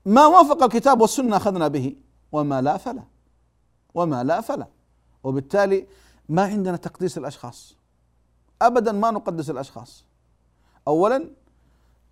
ما 0.06 0.26
وافق 0.26 0.62
الكتاب 0.62 1.00
والسنة 1.00 1.36
أخذنا 1.36 1.68
به. 1.68 1.96
وما 2.32 2.62
لا 2.62 2.76
فلا. 2.76 3.02
وما 3.94 4.24
لا 4.24 4.40
فلا. 4.40 4.66
وبالتالي 5.24 5.86
ما 6.28 6.42
عندنا 6.42 6.76
تقديس 6.76 7.18
الأشخاص. 7.18 7.76
أبدا 8.62 8.92
ما 8.92 9.10
نقدس 9.10 9.50
الأشخاص. 9.50 10.04
أولا 10.88 11.30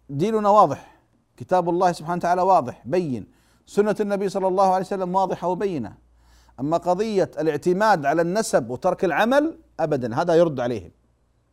ديننا 0.08 0.48
واضح. 0.48 1.00
كتاب 1.36 1.68
الله 1.68 1.92
سبحانه 1.92 2.16
وتعالى 2.16 2.42
واضح 2.42 2.82
بين. 2.84 3.26
سنة 3.66 3.96
النبي 4.00 4.28
صلى 4.28 4.48
الله 4.48 4.74
عليه 4.74 4.84
وسلم 4.84 5.14
واضحة 5.14 5.48
وبينة. 5.48 5.94
أما 6.60 6.76
قضية 6.76 7.30
الاعتماد 7.38 8.06
على 8.06 8.22
النسب 8.22 8.70
وترك 8.70 9.04
العمل 9.04 9.58
أبدا 9.80 10.14
هذا 10.14 10.34
يرد 10.34 10.60
عليهم. 10.60 10.90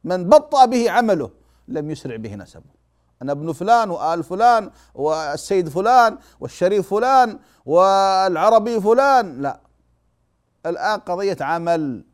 من 0.04 0.30
بطأ 0.30 0.66
به 0.66 0.92
عمله 0.92 1.30
لم 1.68 1.92
يسرع 1.92 2.16
به 2.16 2.36
نسبه. 2.36 2.77
أنا 3.22 3.32
ابن 3.32 3.54
فلان 3.54 3.90
وآل 3.90 4.24
فلان 4.24 4.72
والسيد 4.94 5.70
فلان 5.70 6.18
والشريف 6.40 6.90
فلان 6.90 7.40
والعربي 7.66 8.82
فلان. 8.82 9.42
لا. 9.42 9.60
الآن 10.66 11.00
قضية 11.00 11.38
عمل 11.42 12.06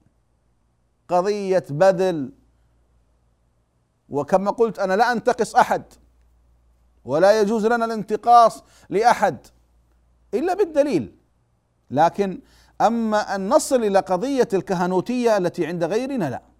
قضية 1.09 1.63
بذل. 1.69 2.31
وكما 4.09 4.51
قلت 4.51 4.79
أنا 4.79 4.93
لا 4.93 5.11
أنتقص 5.11 5.55
أحد 5.55 5.83
ولا 7.05 7.41
يجوز 7.41 7.65
لنا 7.65 7.85
الانتقاص 7.85 8.63
لأحد 8.89 9.37
إلا 10.33 10.53
بالدليل. 10.53 11.15
لكن 11.91 12.41
أما 12.81 13.35
أن 13.35 13.49
نصل 13.49 13.83
إلى 13.83 13.99
قضية 13.99 14.47
الكهنوتية 14.53 15.37
التي 15.37 15.65
عند 15.65 15.83
غيرنا 15.83 16.29
لا. 16.29 16.52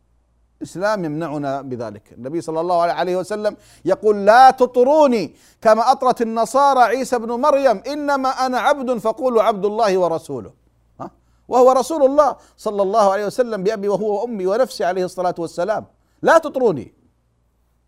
الإسلام 0.63 1.05
يمنعنا 1.05 1.61
بذلك. 1.61 2.13
النبي 2.17 2.41
صلى 2.41 2.59
الله 2.63 2.81
عليه 2.81 3.15
وسلم 3.17 3.57
يقول 3.85 4.25
لا 4.25 4.51
تطروني 4.51 5.35
كما 5.61 5.91
أطرت 5.91 6.21
النصارى 6.21 6.79
عيسى 6.79 7.19
بن 7.19 7.31
مريم 7.31 7.83
إنما 7.87 8.29
أنا 8.29 8.59
عبد 8.59 8.97
فقولوا 8.97 9.43
عبد 9.43 9.65
الله 9.65 9.97
ورسوله. 9.97 10.53
ها؟ 10.99 11.11
وهو 11.47 11.71
رسول 11.71 12.05
الله 12.05 12.35
صلى 12.57 12.81
الله 12.81 13.11
عليه 13.11 13.25
وسلم 13.25 13.63
بأبي 13.63 13.87
وهو 13.87 14.21
وأمي 14.21 14.47
ونفسي 14.47 14.83
عليه 14.83 15.05
الصلاة 15.05 15.35
والسلام. 15.37 15.85
لا 16.21 16.37
تطروني. 16.37 16.93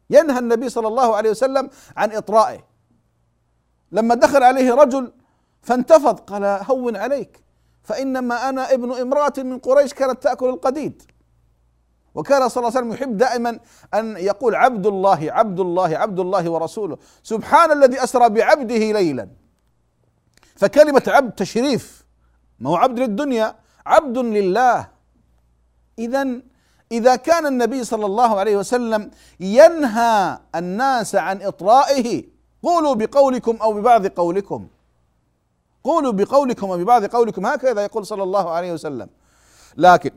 ينهى 0.09 0.39
النبي 0.39 0.69
صلى 0.69 0.87
الله 0.87 1.15
عليه 1.15 1.29
وسلم 1.29 1.69
عن 1.97 2.11
إطرائه. 2.11 2.59
لما 3.91 4.15
دخل 4.15 4.43
عليه 4.43 4.73
رجل 4.73 5.11
فانتفض 5.61 6.19
قال 6.19 6.43
هون 6.43 6.95
عليك 6.95 7.43
فإنما 7.83 8.49
أنا 8.49 8.73
ابن 8.73 8.91
امرأة 8.91 9.33
من 9.37 9.59
قريش 9.59 9.93
كانت 9.93 10.23
تأكل 10.23 10.49
القديد. 10.49 11.14
وكان 12.15 12.49
صلى 12.49 12.61
الله 12.61 12.77
عليه 12.77 12.79
وسلم 12.79 12.93
يحب 12.93 13.17
دائما 13.17 13.59
أن 13.93 14.17
يقول 14.17 14.55
عبد 14.55 14.85
الله 14.87 15.31
عبد 15.31 15.59
الله 15.59 15.97
عبد 15.97 16.19
الله 16.19 16.49
ورسوله. 16.49 16.97
سبحان 17.23 17.71
الذي 17.71 18.03
أسرى 18.03 18.29
بعبده 18.29 18.91
ليلا. 18.91 19.29
فكلمة 20.55 21.03
عبد 21.07 21.31
تشريف 21.31 22.05
ما 22.59 22.69
هو 22.69 22.75
عبد 22.75 22.99
للدنيا 22.99 23.55
عبد 23.85 24.17
لله. 24.17 24.87
اذا 25.99 26.41
إذا 26.91 27.15
كان 27.15 27.45
النبي 27.45 27.83
صلى 27.83 28.05
الله 28.05 28.39
عليه 28.39 28.57
وسلم 28.57 29.11
ينهى 29.39 30.39
الناس 30.55 31.15
عن 31.15 31.41
إطرائه 31.41 32.23
قولوا 32.63 32.95
بقولكم 32.95 33.57
أو 33.61 33.73
ببعض 33.73 34.07
قولكم. 34.07 34.67
قولوا 35.83 36.11
بقولكم 36.11 36.69
وببعض 36.69 37.05
قولكم. 37.05 37.45
هكذا 37.45 37.83
يقول 37.83 38.05
صلى 38.05 38.23
الله 38.23 38.49
عليه 38.49 38.73
وسلم. 38.73 39.09
لكن 39.77 40.11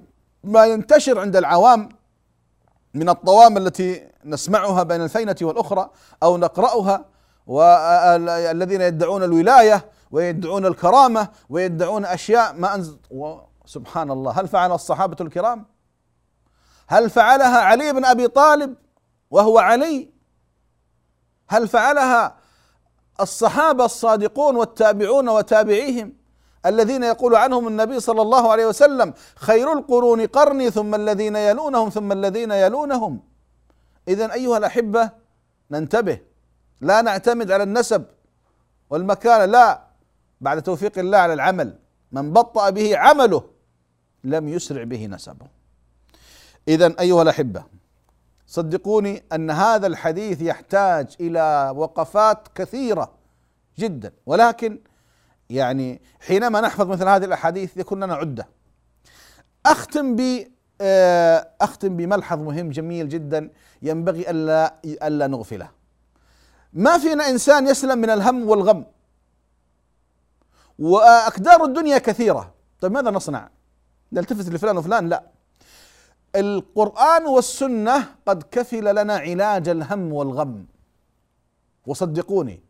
ما 0.48 0.66
ينتشر 0.66 1.18
عند 1.20 1.37
العوام 1.37 1.88
من 2.94 3.08
الطوام 3.08 3.56
التي 3.56 4.08
نسمعها 4.24 4.82
بين 4.82 5.02
الفينة 5.02 5.37
والأخرى 5.42 5.90
أو 6.22 6.37
نقرأها 6.37 7.04
والذين 7.46 8.80
يدعون 8.80 9.22
الولاية 9.22 9.90
ويدعون 10.11 10.66
الكرامة 10.66 11.28
ويدعون 11.50 12.04
أشياء 12.04 12.54
ما 12.54 12.74
أنزل 12.74 12.98
سبحان 13.66 14.11
الله 14.11 14.32
هل 14.40 14.48
فعل 14.48 14.72
الصحابة 14.72 15.16
الكرام؟ 15.20 15.66
هل 16.88 17.11
فعلها 17.11 17.58
علي 17.58 17.92
بن 17.92 18.04
أبي 18.04 18.28
طالب 18.28 18.74
وهو 19.30 19.58
علي؟ 19.58 20.11
هل 21.48 21.68
فعلها 21.68 22.37
الصحابة 23.20 23.84
الصادقون 23.84 24.56
والتابعون 24.56 25.28
وتابعيهم؟ 25.28 26.17
الذين 26.66 27.02
يقول 27.02 27.34
عنهم 27.34 27.68
النبي 27.68 28.00
صلى 28.00 28.22
الله 28.22 28.52
عليه 28.52 28.66
وسلم 28.66 29.14
خير 29.36 29.72
القرون 29.72 30.26
قرني 30.26 30.70
ثم 30.70 30.94
الذين 30.94 31.36
يلونهم 31.36 31.90
ثم 31.90 32.12
الذين 32.12 32.50
يلونهم. 32.50 33.20
اذا 34.08 34.32
أيها 34.32 34.58
الأحبة 34.58 35.10
ننتبه. 35.70 36.18
لا 36.80 37.02
نعتمد 37.02 37.50
على 37.50 37.62
النسب 37.62 38.04
والمكانة 38.90 39.44
لا. 39.44 39.88
بعد 40.40 40.62
توفيق 40.62 40.98
الله 40.98 41.18
على 41.18 41.32
العمل 41.32 41.78
من 42.12 42.32
بطأ 42.32 42.70
به 42.70 42.96
عمله 42.98 43.42
لم 44.24 44.48
يسرع 44.48 44.84
به 44.84 45.06
نسبه. 45.06 45.46
اذا 46.68 46.94
أيها 47.00 47.22
الأحبة 47.22 47.64
صدقوني 48.46 49.22
أن 49.32 49.50
هذا 49.50 49.86
الحديث 49.86 50.42
يحتاج 50.42 51.16
إلى 51.20 51.72
وقفات 51.76 52.48
كثيرة 52.54 53.10
جدا 53.78 54.12
ولكن 54.26 54.78
يعني 55.50 56.02
حينما 56.20 56.61
نحفظ 56.61 56.87
مثل 56.87 57.08
هذه 57.08 57.24
الأحاديث 57.24 57.76
يكون 57.76 58.04
لنا 58.04 58.14
عدة. 58.14 58.48
أختم 59.66 60.16
ب 60.16 60.46
آه، 60.80 61.48
أختم 61.61 61.96
بملحظ 61.96 62.38
مهم 62.38 62.70
جميل 62.70 63.08
جدا 63.08 63.50
ينبغي 63.82 64.30
ألا 64.30 64.74
ألا 64.84 65.26
نغفله. 65.26 65.70
ما 66.72 66.98
فينا 66.98 67.28
إنسان 67.28 67.66
يسلم 67.66 67.98
من 67.98 68.11
الهم 68.11 68.48
والغم. 68.48 68.84
وأقدار 70.78 71.64
الدنيا 71.64 71.98
كثيرة. 71.98 72.54
طيب 72.80 72.92
ماذا 72.92 73.11
نصنع؟ 73.11 73.50
نلتفت 74.12 74.48
لفلان 74.48 74.76
وفلان؟ 74.76 75.08
لا. 75.08 75.22
القرآن 76.37 77.26
والسنة 77.26 78.14
قد 78.26 78.42
كفل 78.42 78.94
لنا 78.94 79.16
علاج 79.16 79.68
الهم 79.68 80.12
والغم. 80.12 80.66
وصدقوني. 81.87 82.67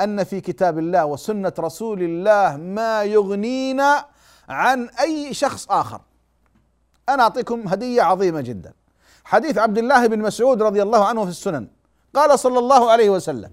أن 0.00 0.24
في 0.24 0.40
كتاب 0.40 0.78
الله 0.78 1.06
وسنة 1.06 1.52
رسول 1.58 2.02
الله 2.02 2.56
ما 2.56 3.02
يغنينا 3.02 4.04
عن 4.48 4.88
أي 4.88 5.34
شخص 5.34 5.66
آخر. 5.70 6.00
أنا 7.08 7.22
أعطيكم 7.22 7.68
هدية 7.68 8.02
عظيمة 8.02 8.40
جدا. 8.40 8.72
حديث 9.24 9.58
عبد 9.58 9.78
الله 9.78 10.06
بن 10.06 10.18
مسعود 10.18 10.62
رضي 10.62 10.82
الله 10.82 11.04
عنه 11.04 11.24
في 11.24 11.30
السنن. 11.30 11.68
قال 12.14 12.38
صلى 12.38 12.58
الله 12.58 12.90
عليه 12.90 13.10
وسلم 13.10 13.50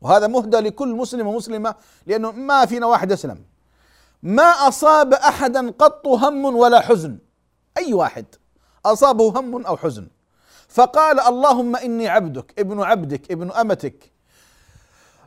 وهذا 0.00 0.26
مهدى 0.26 0.56
لكل 0.56 0.94
مسلم 0.94 1.26
ومسلمة 1.26 1.74
لأنه 2.06 2.32
ما 2.32 2.66
فينا 2.66 2.86
واحد 2.86 3.10
يسلم. 3.10 3.44
ما 4.22 4.68
أصاب 4.68 5.14
احدا 5.14 5.70
قط 5.70 6.06
هم 6.06 6.44
ولا 6.44 6.80
حزن. 6.80 7.18
أي 7.78 7.94
واحد 7.94 8.26
أصابه 8.86 9.40
هم 9.40 9.66
أو 9.66 9.76
حزن. 9.76 10.08
فقال 10.68 11.20
اللهم 11.20 11.76
إني 11.76 12.08
عبدك 12.08 12.54
ابن 12.58 12.82
عبدك 12.82 13.32
ابن 13.32 13.50
أمتك 13.50 14.12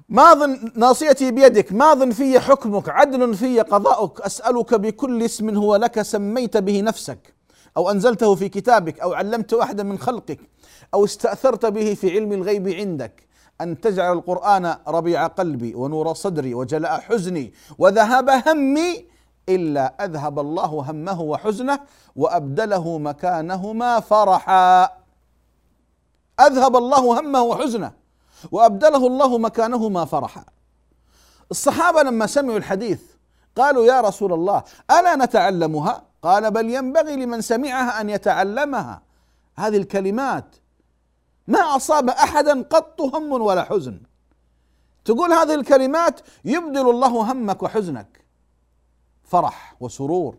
ماض 0.09 0.37
ناصيتي 0.75 1.31
بيدك 1.31 1.73
ماض 1.73 2.11
في 2.11 2.39
حكمك 2.39 2.89
عدل 2.89 3.35
في 3.35 3.59
قضاؤك. 3.59 4.21
أسألك 4.21 4.73
بكل 4.73 5.23
اسم 5.23 5.57
هو 5.57 5.75
لك 5.75 6.01
سميت 6.01 6.57
به 6.57 6.81
نفسك 6.81 7.33
أو 7.77 7.91
أنزلته 7.91 8.35
في 8.35 8.49
كتابك 8.49 8.99
أو 8.99 9.13
علمت 9.13 9.53
أحدا 9.53 9.83
من 9.83 9.97
خلقك 9.97 10.39
أو 10.93 11.05
استأثرت 11.05 11.65
به 11.65 11.93
في 11.93 12.11
علم 12.11 12.31
الغيب 12.31 12.67
عندك. 12.67 13.29
أن 13.61 13.81
تجعل 13.81 14.17
القرآن 14.17 14.75
ربيع 14.87 15.27
قلبي 15.27 15.75
ونور 15.75 16.13
صدري 16.13 16.53
وجلاء 16.53 16.99
حزني 16.99 17.53
وذهاب 17.77 18.29
همي 18.29 19.05
إلا 19.49 20.05
أذهب 20.05 20.39
الله 20.39 20.65
همه 20.65 21.21
وحزنه 21.21 21.79
وأبدله 22.15 22.97
مكانهما 22.97 23.99
فرحا. 23.99 24.89
أذهب 26.39 26.75
الله 26.75 27.19
همه 27.19 27.41
وحزنه. 27.43 27.98
وأبدله 28.51 29.07
الله 29.07 29.37
مكانهما 29.37 30.05
فرحا 30.05 30.45
الصحابة 31.51 32.03
لما 32.03 32.27
سمعوا 32.27 32.57
الحديث 32.57 33.01
قالوا 33.55 33.85
يا 33.85 34.01
رسول 34.01 34.33
الله 34.33 34.63
ألا 34.91 35.15
نتعلمها؟ 35.15 36.03
قال 36.21 36.51
بل 36.51 36.69
ينبغي 36.69 37.15
لمن 37.15 37.41
سمعها 37.41 38.01
أن 38.01 38.09
يتعلمها. 38.09 39.01
هذه 39.55 39.77
الكلمات 39.77 40.55
ما 41.47 41.75
أصاب 41.75 42.09
أحدا 42.09 42.61
قط 42.61 43.01
هم 43.01 43.31
ولا 43.31 43.63
حزن. 43.63 44.01
تقول 45.05 45.33
هذه 45.33 45.55
الكلمات 45.55 46.19
يبدل 46.45 46.89
الله 46.89 47.31
همك 47.31 47.63
وحزنك. 47.63 48.25
فرح 49.23 49.75
وسرور. 49.79 50.37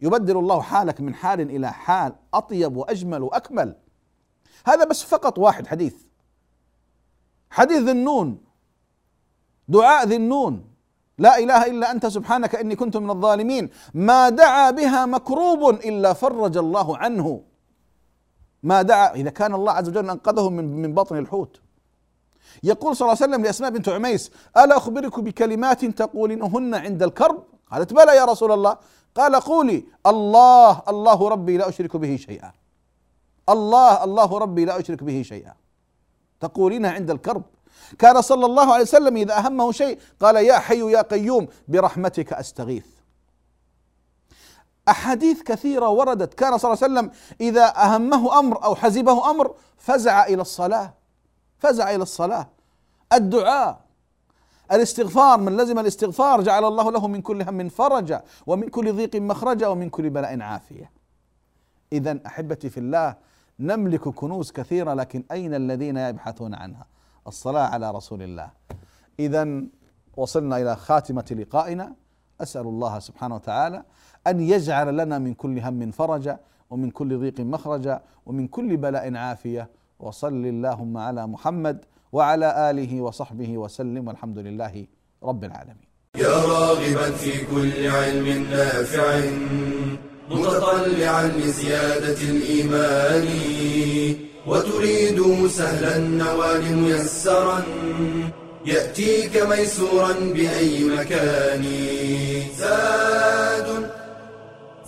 يبدل 0.00 0.38
الله 0.38 0.60
حالك 0.60 1.00
من 1.00 1.14
حال 1.14 1.40
إلى 1.40 1.72
حال 1.72 2.14
أطيب 2.34 2.76
وأجمل 2.76 3.22
وأكمل. 3.22 3.76
هذا 4.66 4.84
بس 4.84 5.02
فقط 5.02 5.38
واحد 5.38 5.66
حديث. 5.66 5.94
حديث 7.50 7.78
ذي 7.78 7.90
النون. 7.90 8.38
دعاء 9.68 10.06
ذي 10.06 10.16
النون. 10.16 10.64
لا 11.18 11.38
إله 11.38 11.66
إلا 11.66 11.90
أنت 11.90 12.06
سبحانك 12.06 12.54
إني 12.54 12.76
كنت 12.76 12.96
من 12.96 13.10
الظالمين. 13.10 13.70
ما 13.94 14.28
دعا 14.28 14.70
بها 14.70 15.06
مكروب 15.06 15.70
إلا 15.70 16.12
فرج 16.12 16.56
الله 16.56 16.96
عنه. 16.96 17.42
ما 18.62 18.82
دعا 18.82 19.14
إذا 19.14 19.30
كان 19.30 19.54
الله 19.54 19.72
عز 19.72 19.88
وجل 19.88 20.10
أنقذه 20.10 20.50
من 20.50 20.82
من 20.82 20.94
بطن 20.94 21.18
الحوت. 21.18 21.60
يقول 22.62 22.96
صلى 22.96 23.06
الله 23.06 23.18
عليه 23.22 23.32
وسلم 23.32 23.44
لأسماء 23.44 23.70
بنت 23.70 23.88
عميس 23.88 24.32
ألا 24.56 24.76
أخبرك 24.76 25.20
بكلمات 25.20 25.84
تقولينهن 25.84 26.74
عند 26.74 27.02
الكرب؟ 27.02 27.44
قالت 27.70 27.92
بلى 27.92 28.16
يا 28.16 28.24
رسول 28.24 28.52
الله. 28.52 28.76
قال 29.14 29.36
قولي 29.36 29.84
الله 30.06 30.82
الله 30.88 31.28
ربي 31.28 31.56
لا 31.56 31.68
أشرك 31.68 31.96
به 31.96 32.16
شيئا. 32.16 32.52
الله 33.48 34.04
الله 34.04 34.38
ربي 34.38 34.64
لا 34.64 34.80
أشرك 34.80 35.04
به 35.04 35.22
شيئا. 35.22 35.54
تقولينها 36.40 36.90
عند 36.90 37.10
الكرب. 37.10 37.42
كان 37.98 38.22
صلى 38.22 38.46
الله 38.46 38.72
عليه 38.72 38.82
وسلم 38.82 39.16
إذا 39.16 39.38
أهمه 39.38 39.72
شيء 39.72 39.98
قال 40.20 40.36
يا 40.36 40.58
حي 40.58 40.92
يا 40.92 41.02
قيوم 41.02 41.48
برحمتك 41.68 42.32
أستغيث. 42.32 42.86
أحاديث 44.88 45.42
كثيرة 45.42 45.88
وردت. 45.88 46.34
كان 46.34 46.58
صلى 46.58 46.72
الله 46.72 46.84
عليه 46.84 46.94
وسلم 46.94 47.10
إذا 47.40 47.76
أهمه 47.76 48.38
أمر 48.38 48.64
أو 48.64 48.74
حزبه 48.74 49.30
أمر 49.30 49.54
فزع 49.76 50.26
إلى 50.26 50.42
الصلاة. 50.42 50.94
فزع 51.58 51.90
إلى 51.90 52.02
الصلاة. 52.02 52.48
الدعاء 53.12 53.80
الاستغفار 54.72 55.40
من 55.40 55.56
لزم 55.56 55.78
الاستغفار 55.78 56.42
جعل 56.42 56.64
الله 56.64 56.90
له 56.90 57.08
من 57.08 57.22
كل 57.22 57.42
هم 57.42 57.68
فرجا 57.68 58.22
ومن 58.46 58.68
كل 58.68 58.92
ضيق 58.92 59.16
مخرجا 59.16 59.66
ومن 59.66 59.90
كل 59.90 60.10
بلاء 60.10 60.40
عافية. 60.40 60.90
إذا 61.92 62.18
أحبتي 62.26 62.70
في 62.70 62.80
الله 62.80 63.16
نملك 63.60 64.08
كنوز 64.08 64.52
كثيرة 64.52 64.94
لكن 64.94 65.24
أين 65.32 65.54
الذين 65.54 65.96
يبحثون 65.96 66.54
عنها؟ 66.54 66.86
الصلاة 67.26 67.66
على 67.66 67.90
رسول 67.90 68.22
الله. 68.22 68.50
إذا 69.20 69.62
وصلنا 70.16 70.56
إلى 70.56 70.76
خاتمة 70.76 71.24
لقائنا. 71.30 71.94
أسأل 72.40 72.60
الله 72.60 72.98
سبحانه 72.98 73.34
وتعالى 73.34 73.82
أن 74.26 74.40
يجعل 74.40 74.96
لنا 74.96 75.18
من 75.18 75.34
كل 75.34 75.58
هم 75.58 75.90
فرجا 75.90 76.38
ومن 76.70 76.90
كل 76.90 77.18
ضيق 77.18 77.40
مخرجا 77.40 78.02
ومن 78.26 78.48
كل 78.48 78.76
بلاء 78.76 79.14
عافية. 79.14 79.70
وصل 80.00 80.46
اللهم 80.46 80.96
على 80.96 81.26
محمد 81.26 81.84
وعلى 82.12 82.70
آله 82.70 83.00
وصحبه 83.00 83.58
وسلم 83.58 84.08
والحمد 84.08 84.38
لله 84.38 84.86
رب 85.22 85.44
العالمين. 85.44 85.88
يا 86.16 86.28
راغبا 86.28 87.10
في 87.10 87.46
كل 87.46 87.86
علم 87.90 88.50
نافع. 88.50 89.87
متطلعا 90.30 91.26
لزيادة 91.26 92.20
الإيمان 92.22 93.28
وتريد 94.46 95.48
سهلا 95.48 95.96
النوال 95.96 96.76
ميسرا 96.76 97.62
يأتيك 98.66 99.36
ميسورا 99.36 100.12
بأي 100.12 100.84
مكان. 100.84 101.64
زاد 102.58 103.90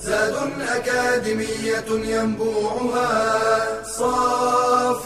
زاد 0.01 0.35
أكاديمية 0.77 1.91
ينبوعها 2.15 3.13
صاف 3.85 5.05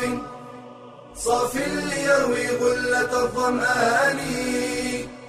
صاف 1.16 1.54
ليروي 1.56 2.46
غلة 2.48 3.24
الظمآن 3.24 4.18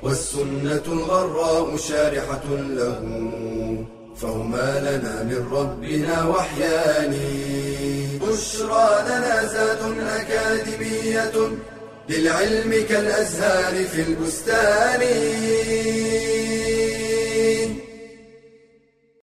والسنة 0.04 0.84
الغراء 0.88 1.78
شارحة 1.78 2.48
له. 2.50 3.02
فهما 4.22 4.80
لنا 4.80 5.24
من 5.24 5.48
ربنا 5.52 6.26
وحيان 6.26 7.14
بشرى 8.22 9.04
لنا 9.08 9.46
زاد 9.46 9.82
أكاديمية 10.00 11.52
للعلم 12.10 12.86
كالأزهار 12.90 13.86
في 13.86 14.02
البستان. 14.02 15.02